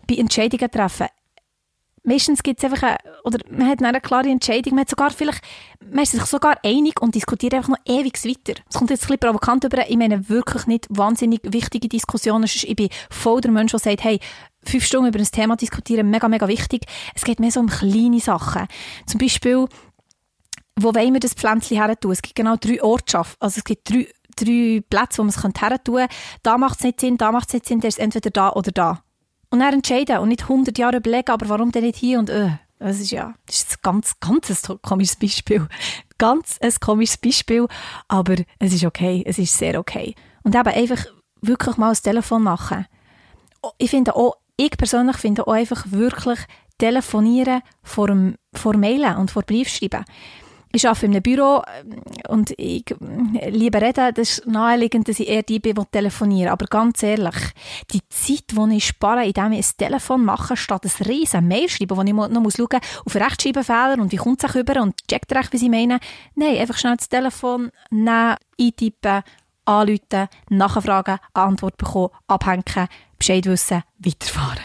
bei 0.07 0.15
Entscheidungen 0.15 0.69
treffen. 0.69 1.07
Meistens 2.05 2.43
gibt 2.43 2.63
es 2.63 2.71
einfach 2.71 2.83
eine, 2.83 2.97
oder 3.23 3.39
man 3.49 3.67
hat 3.67 3.81
eine 3.81 3.99
klare 3.99 4.29
Entscheidung, 4.29 4.75
man, 4.75 4.81
hat 4.81 4.89
sogar 4.89 5.09
vielleicht, 5.09 5.41
man 5.89 6.03
ist 6.03 6.11
sich 6.11 6.23
sogar 6.25 6.57
einig 6.63 7.01
und 7.01 7.15
diskutiert 7.15 7.55
einfach 7.55 7.69
noch 7.69 7.79
ewig 7.85 8.23
weiter. 8.23 8.61
Es 8.69 8.75
kommt 8.77 8.91
jetzt 8.91 9.03
ein 9.03 9.07
bisschen 9.07 9.19
provokant 9.19 9.63
über, 9.63 9.89
ich 9.89 9.97
meine 9.97 10.29
wirklich 10.29 10.67
nicht 10.67 10.85
wahnsinnig 10.89 11.41
wichtige 11.43 11.89
Diskussionen, 11.89 12.43
ich 12.45 12.75
bin 12.75 12.89
voll 13.09 13.41
der 13.41 13.51
Mensch, 13.51 13.71
der 13.71 13.79
sagt, 13.79 14.03
hey, 14.03 14.19
fünf 14.63 14.85
Stunden 14.85 15.07
über 15.07 15.19
ein 15.19 15.25
Thema 15.25 15.55
diskutieren, 15.55 16.09
mega, 16.11 16.27
mega 16.27 16.47
wichtig. 16.47 16.85
Es 17.15 17.23
geht 17.23 17.39
mehr 17.39 17.51
so 17.51 17.59
um 17.59 17.67
kleine 17.67 18.19
Sachen. 18.19 18.67
Zum 19.07 19.19
Beispiel, 19.19 19.67
wo 20.75 20.93
wollen 20.93 21.13
wir 21.13 21.19
das 21.19 21.33
Pflänzchen 21.33 21.81
her 21.81 21.99
tun? 21.99 22.11
Es 22.11 22.21
gibt 22.21 22.35
genau 22.35 22.55
drei 22.55 22.83
Ortschaften, 22.83 23.37
also 23.39 23.57
es 23.57 23.63
gibt 23.63 23.89
drei, 23.89 24.07
drei 24.35 24.83
Plätze, 24.87 25.19
wo 25.19 25.23
man 25.23 25.29
es 25.29 25.43
her 25.43 25.83
tun 25.83 25.95
könnte. 25.95 26.15
Da 26.43 26.57
macht 26.59 26.79
es 26.79 26.83
nicht 26.83 26.99
Sinn, 26.99 27.17
da 27.17 27.31
macht 27.31 27.47
es 27.47 27.53
nicht 27.55 27.65
Sinn, 27.65 27.79
der 27.79 27.87
ist 27.87 27.99
entweder 27.99 28.29
da 28.29 28.51
oder 28.51 28.71
da. 28.71 29.04
Und 29.49 29.59
dann 29.59 29.73
entscheiden 29.73 30.19
und 30.19 30.29
nicht 30.29 30.43
100 30.43 30.77
Jahre 30.77 30.97
überlegen, 30.97 31.31
aber 31.31 31.49
warum 31.49 31.71
denn 31.71 31.83
nicht 31.83 31.97
hier 31.97 32.19
und 32.19 32.29
äh. 32.29 32.51
Das 32.79 32.99
ist 32.99 33.11
ja 33.11 33.33
das 33.45 33.55
ist 33.55 33.71
ein 33.71 33.77
ganz, 33.81 34.19
ganz 34.19 34.69
ein 34.69 34.81
komisches 34.81 35.15
Beispiel. 35.15 35.67
Ganz 36.17 36.57
ein 36.61 36.73
komisches 36.79 37.17
Beispiel, 37.17 37.67
aber 38.07 38.35
es 38.59 38.73
ist 38.73 38.85
okay, 38.85 39.21
es 39.25 39.37
ist 39.37 39.57
sehr 39.57 39.77
okay. 39.77 40.15
Und 40.43 40.55
eben 40.55 40.67
einfach 40.67 41.05
wirklich 41.41 41.75
mal 41.75 41.89
das 41.89 42.01
Telefon 42.01 42.43
machen. 42.43 42.85
Ich 43.77 43.89
finde 43.89 44.15
auch, 44.15 44.35
ich 44.55 44.71
persönlich 44.71 45.17
finde 45.17 45.45
auch 45.45 45.53
einfach 45.53 45.85
wirklich 45.89 46.39
telefonieren 46.77 47.61
vor, 47.83 48.09
vor 48.53 48.77
Mailen 48.77 49.17
und 49.17 49.31
vor 49.31 49.43
Briefschreiben 49.43 50.05
ich 50.75 50.87
arbeite 50.87 51.05
in 51.05 51.11
einem 51.13 51.23
Büro 51.23 51.61
ähm, 51.79 52.01
und 52.27 52.51
ich 52.57 52.85
äh, 52.91 53.49
liebe 53.49 53.81
reden, 53.81 54.13
das 54.13 54.39
ist 54.39 54.47
naheliegend, 54.47 55.07
dass 55.07 55.19
ich 55.19 55.27
eher 55.27 55.43
die 55.43 55.59
bin, 55.59 55.75
die 55.75 55.85
telefonieren. 55.91 56.51
Aber 56.51 56.65
ganz 56.65 57.01
ehrlich, 57.03 57.35
die 57.91 58.01
Zeit, 58.09 58.51
die 58.51 58.75
ich 58.75 58.85
spare, 58.85 59.25
indem 59.25 59.53
ich 59.53 59.67
ein 59.67 59.77
Telefon 59.77 60.25
mache, 60.25 60.57
statt 60.57 60.85
ein 60.85 61.05
riesen 61.05 61.47
Mail 61.47 61.69
schreiben, 61.69 61.97
wo 61.97 62.01
ich 62.01 62.13
noch 62.13 62.41
muss 62.41 62.57
schauen 62.57 62.79
auf 63.05 63.15
Rechtschreibfehler 63.15 63.97
und 63.99 64.11
wie 64.11 64.17
kommt 64.17 64.43
es 64.43 64.55
rüber 64.55 64.81
und 64.81 64.95
checkt 65.07 65.33
recht, 65.33 65.53
wie 65.53 65.57
sie 65.57 65.69
meinen. 65.69 65.99
Nein, 66.35 66.57
einfach 66.57 66.77
schnell 66.77 66.97
das 66.97 67.09
Telefon 67.09 67.71
nehmen, 67.89 68.35
eintippen, 68.59 69.23
anrufen, 69.65 70.27
nachfragen, 70.49 71.19
Antwort 71.33 71.77
bekommen, 71.77 72.09
abhängen, 72.27 72.87
Bescheid 73.17 73.45
wissen, 73.45 73.83
weiterfahren. 73.97 74.63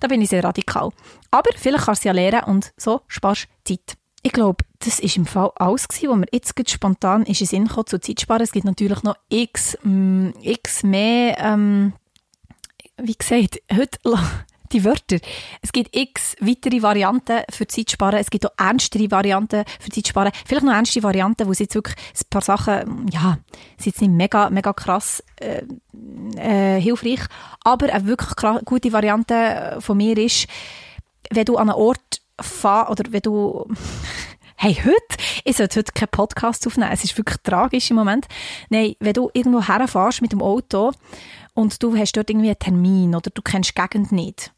Da 0.00 0.08
bin 0.08 0.20
ich 0.20 0.30
sehr 0.30 0.42
radikal. 0.42 0.90
Aber 1.30 1.50
vielleicht 1.56 1.84
kannst 1.84 2.04
du 2.04 2.08
ja 2.08 2.12
lernen 2.12 2.44
und 2.44 2.72
so 2.76 3.02
sparst 3.06 3.48
du 3.64 3.74
Zeit. 3.74 3.96
Ich 4.26 4.32
glaube, 4.32 4.64
das 4.80 5.00
war 5.00 5.16
im 5.16 5.24
Fall 5.24 5.52
alles, 5.54 5.86
was 5.88 6.02
mir 6.02 6.26
jetzt 6.32 6.68
spontan 6.68 7.22
ist 7.26 7.42
in 7.42 7.46
Sinn 7.46 7.68
kam, 7.68 7.86
zu 7.86 8.00
Zeitsparen. 8.00 8.42
Es 8.42 8.50
gibt 8.50 8.64
natürlich 8.64 9.04
noch 9.04 9.14
x, 9.28 9.78
mm, 9.84 10.30
x 10.42 10.82
mehr, 10.82 11.38
ähm, 11.38 11.92
wie 12.96 13.14
gesagt, 13.14 13.62
heute 13.72 14.00
die 14.72 14.82
Wörter. 14.82 15.18
Es 15.62 15.70
gibt 15.70 15.94
x 15.94 16.34
weitere 16.40 16.82
Varianten 16.82 17.42
für 17.50 17.68
Zeitsparen. 17.68 18.18
Es 18.18 18.28
gibt 18.28 18.44
auch 18.46 18.54
ernstere 18.58 19.08
Varianten 19.12 19.62
für 19.78 19.90
Zeitsparen. 19.90 20.32
Vielleicht 20.44 20.66
noch 20.66 20.72
ernste 20.72 21.04
Varianten, 21.04 21.46
wo 21.46 21.52
es 21.52 21.60
jetzt 21.60 21.76
wirklich 21.76 21.94
ein 21.94 22.28
paar 22.28 22.42
Sachen, 22.42 23.06
ja, 23.12 23.38
sind 23.76 23.86
jetzt 23.86 24.00
nicht 24.00 24.10
mega, 24.10 24.50
mega 24.50 24.72
krass 24.72 25.22
äh, 25.36 25.62
äh, 26.36 26.80
hilfreich. 26.80 27.20
Aber 27.62 27.92
eine 27.92 28.06
wirklich 28.06 28.34
gute 28.64 28.92
Variante 28.92 29.76
von 29.78 29.96
mir 29.96 30.18
ist, 30.18 30.48
wenn 31.30 31.44
du 31.44 31.58
an 31.58 31.70
einen 31.70 31.78
Ort 31.78 32.22
fahren, 32.40 32.90
oder 32.90 33.04
wenn 33.12 33.22
du, 33.22 33.66
hey, 34.66 34.74
heute, 34.84 35.22
ich 35.44 35.56
sollte 35.56 35.78
heute 35.78 35.92
keinen 35.92 36.08
Podcast 36.08 36.66
aufnehmen, 36.66 36.90
es 36.92 37.04
ist 37.04 37.16
wirklich 37.16 37.38
tragisch 37.44 37.88
im 37.90 37.96
Moment. 37.96 38.26
Nein, 38.68 38.94
wenn 38.98 39.12
du 39.12 39.30
irgendwo 39.32 39.62
herfährst 39.62 40.22
mit 40.22 40.32
dem 40.32 40.42
Auto 40.42 40.90
und 41.54 41.80
du 41.80 41.96
hast 41.96 42.16
dort 42.16 42.30
irgendwie 42.30 42.48
einen 42.48 42.58
Termin 42.58 43.14
oder 43.14 43.30
du 43.30 43.42
kennst 43.42 43.76
die 43.76 43.80
Gegend 43.80 44.10
nicht, 44.10 44.52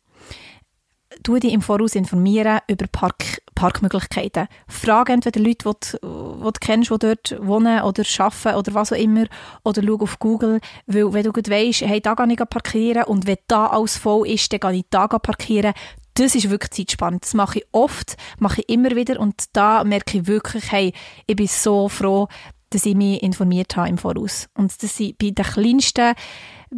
tu 1.22 1.36
dich 1.36 1.52
im 1.52 1.60
Voraus 1.60 1.94
informieren 1.94 2.60
über 2.68 2.86
Park, 2.86 3.42
Parkmöglichkeiten. 3.54 4.48
Frage 4.66 5.12
entweder 5.12 5.40
Leute, 5.40 5.68
die 5.68 5.98
du, 5.98 6.38
die 6.38 6.42
du 6.42 6.52
kennst, 6.58 6.90
die 6.90 6.98
dort 6.98 7.36
wohnen 7.46 7.82
oder 7.82 8.02
arbeiten 8.18 8.58
oder 8.58 8.74
was 8.74 8.92
auch 8.92 8.96
immer, 8.96 9.26
oder 9.64 9.82
schau 9.82 9.98
auf 10.00 10.18
Google, 10.18 10.60
weil 10.86 11.12
wenn 11.12 11.24
du 11.24 11.32
gut 11.32 11.50
weisst, 11.50 11.82
hey, 11.82 12.00
da 12.00 12.14
kann 12.14 12.30
ich 12.30 12.38
parkieren. 12.38 13.04
Und 13.04 13.26
wenn 13.26 13.36
da 13.46 13.66
alles 13.66 13.98
voll 13.98 14.26
ist, 14.28 14.52
dann 14.52 14.60
kann 14.60 14.74
ich 14.74 14.86
da 14.90 15.06
parkieren, 15.06 15.74
das 16.18 16.34
ist 16.34 16.50
wirklich 16.50 16.70
zeitspannend. 16.70 17.24
Das 17.24 17.34
mache 17.34 17.60
ich 17.60 17.66
oft, 17.72 18.16
mache 18.38 18.60
ich 18.60 18.68
immer 18.68 18.90
wieder 18.96 19.20
und 19.20 19.44
da 19.52 19.84
merke 19.84 20.18
ich 20.18 20.26
wirklich, 20.26 20.70
hey, 20.72 20.92
ich 21.26 21.36
bin 21.36 21.46
so 21.46 21.88
froh, 21.88 22.28
dass 22.70 22.86
ich 22.86 22.94
mich 22.94 23.22
informiert 23.22 23.76
habe 23.76 23.88
im 23.88 23.98
Voraus. 23.98 24.48
Und 24.54 24.82
das 24.82 24.96
sind 24.96 25.18
bei 25.18 25.30
den 25.30 25.44
kleinsten, 25.44 26.14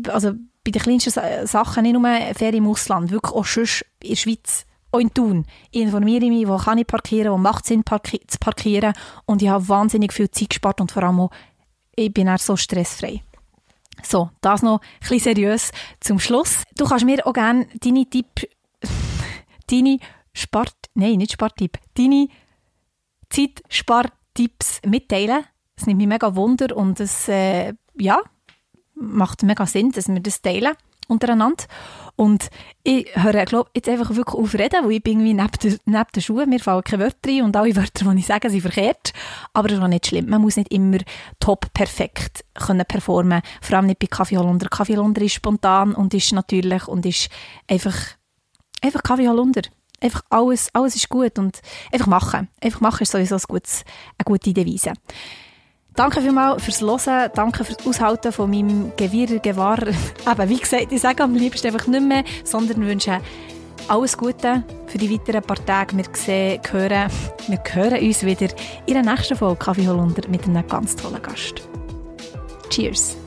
also 0.09 0.33
bei 0.64 0.70
den 0.70 0.83
kleinsten 0.83 1.46
Sachen, 1.46 1.83
nicht 1.83 1.94
nur 1.94 2.09
Ferien 2.35 2.64
im 2.64 2.70
Ausland, 2.70 3.11
wirklich 3.11 3.35
auch 3.35 3.44
schon 3.44 3.64
in 4.03 4.11
der 4.11 4.16
Schweiz, 4.16 4.66
auch 4.92 4.98
in 4.98 5.12
Thun. 5.12 5.46
Ich 5.70 5.83
informiere 5.83 6.26
mich, 6.26 6.46
wo 6.46 6.57
kann 6.57 6.79
ich 6.79 6.87
parkieren, 6.87 7.33
wo 7.33 7.38
macht 7.38 7.64
es 7.64 7.68
Sinn 7.68 7.83
parki 7.83 8.20
zu 8.26 8.38
parkieren 8.38 8.92
und 9.26 9.42
ich 9.42 9.48
habe 9.48 9.68
wahnsinnig 9.68 10.12
viel 10.12 10.31
Zeit 10.31 10.50
gespart 10.50 10.81
und 10.81 10.92
vor 10.92 11.03
allem 11.03 11.20
auch, 11.20 11.31
ich 11.96 12.12
bin 12.12 12.29
auch 12.29 12.38
so 12.38 12.57
stressfrei. 12.57 13.22
So, 14.03 14.31
das 14.40 14.62
noch 14.62 14.81
ein 14.81 14.98
bisschen 15.00 15.35
seriös 15.35 15.72
zum 16.00 16.18
Schluss. 16.18 16.62
Du 16.76 16.87
kannst 16.87 17.05
mir 17.05 17.26
auch 17.26 17.33
gerne 17.33 17.66
deine 17.81 18.09
Tipps 18.09 18.46
deine 19.70 19.98
Spart, 20.33 20.76
nein, 20.94 21.16
nicht 21.16 21.33
Spartipp, 21.33 21.78
deine 21.94 22.28
Zeitspartipps 23.30 24.80
mitteilen. 24.87 25.44
Es 25.76 25.87
nimmt 25.87 25.98
mich 25.98 26.06
mega 26.06 26.35
Wunder 26.37 26.76
und 26.76 27.00
es, 27.00 27.28
äh, 27.28 27.72
ja, 27.98 28.20
macht 28.94 29.42
mega 29.42 29.66
Sinn, 29.66 29.92
dass 29.92 30.09
wir 30.09 30.20
das 30.20 30.42
teilen 30.42 30.74
untereinander. 31.11 31.64
Und 32.16 32.50
ich 32.83 33.09
höre, 33.14 33.44
glaube 33.44 33.70
jetzt 33.74 33.88
einfach 33.88 34.11
wirklich 34.14 34.35
auf 34.35 34.54
reden, 34.54 34.85
weil 34.85 34.92
ich 34.92 35.02
bin 35.02 35.20
irgendwie 35.20 35.35
neben, 35.35 35.50
der, 35.62 35.78
neben 35.87 36.11
den 36.14 36.22
Schuhen, 36.22 36.48
mir 36.48 36.61
fallen 36.61 36.85
keine 36.85 37.02
Wörter 37.04 37.30
rein 37.30 37.42
und 37.42 37.56
alle 37.56 37.74
Wörter, 37.76 38.12
die 38.12 38.18
ich 38.18 38.26
sage, 38.26 38.50
sind 38.50 38.61
verkehrt. 38.61 39.12
Aber 39.52 39.68
das 39.68 39.78
ist 39.78 39.85
auch 39.85 39.88
nicht 39.88 40.06
schlimm. 40.06 40.28
Man 40.28 40.42
muss 40.42 40.56
nicht 40.56 40.72
immer 40.72 40.98
top 41.40 41.72
perfekt 41.74 42.44
können 42.54 42.85
performen. 42.87 43.42
Vor 43.61 43.76
allem 43.76 43.87
nicht 43.87 43.98
bei 43.98 44.06
Kaffee 44.06 44.37
Holunder. 44.37 44.68
Kaffee 44.68 44.96
Holunder 44.96 45.22
ist 45.22 45.35
spontan 45.35 45.94
und 45.94 46.14
ist 46.14 46.33
natürlich 46.33 46.87
und 46.87 47.06
ist 47.06 47.28
einfach 47.66 47.96
einfach 48.81 49.03
Kaffee 49.03 49.29
Holunder. 49.29 49.62
Einfach 50.03 50.23
alles, 50.31 50.69
alles 50.73 50.97
ist 50.97 51.09
gut 51.09 51.38
und 51.38 51.61
einfach 51.93 52.07
machen. 52.07 52.49
Einfach 52.62 52.81
machen 52.81 53.03
ist 53.03 53.12
sowieso 53.12 53.37
ein 53.37 53.43
gutes, 53.47 53.85
eine 54.16 54.25
gute 54.25 54.53
Devise. 54.53 54.95
Danke 55.95 56.23
vielmals 56.23 56.62
fürs 56.62 56.81
Hören, 56.81 57.31
danke 57.35 57.64
fürs 57.64 57.87
Aushalten 57.87 58.33
von 58.33 58.49
meinem 58.49 58.93
Gewirr, 58.97 59.40
Gewahr. 59.40 59.81
Aber 60.25 60.49
wie 60.49 60.59
gesagt, 60.59 60.93
ich 60.93 61.01
sage 61.01 61.23
am 61.23 61.35
liebsten 61.35 61.66
einfach 61.66 61.87
nicht 61.87 62.03
mehr, 62.03 62.25
sondern 62.45 62.87
wünsche 62.87 63.21
alles 63.88 64.16
Gute 64.16 64.62
für 64.87 64.99
die 64.99 65.11
weiteren 65.12 65.43
paar 65.43 65.64
Tage. 65.66 65.97
Wir 65.97 66.05
sehen, 66.12 66.61
hören, 66.71 67.11
wir 67.49 67.62
hören 67.73 68.03
uns 68.03 68.25
wieder 68.25 68.49
in 68.87 68.95
der 68.95 69.03
nächsten 69.03 69.37
Folge 69.37 69.59
Kaffee 69.59 69.87
Holunder 69.87 70.29
mit 70.29 70.45
einem 70.45 70.66
ganz 70.66 70.97
tollen 70.97 71.21
Gast. 71.21 71.62
Cheers! 72.71 73.19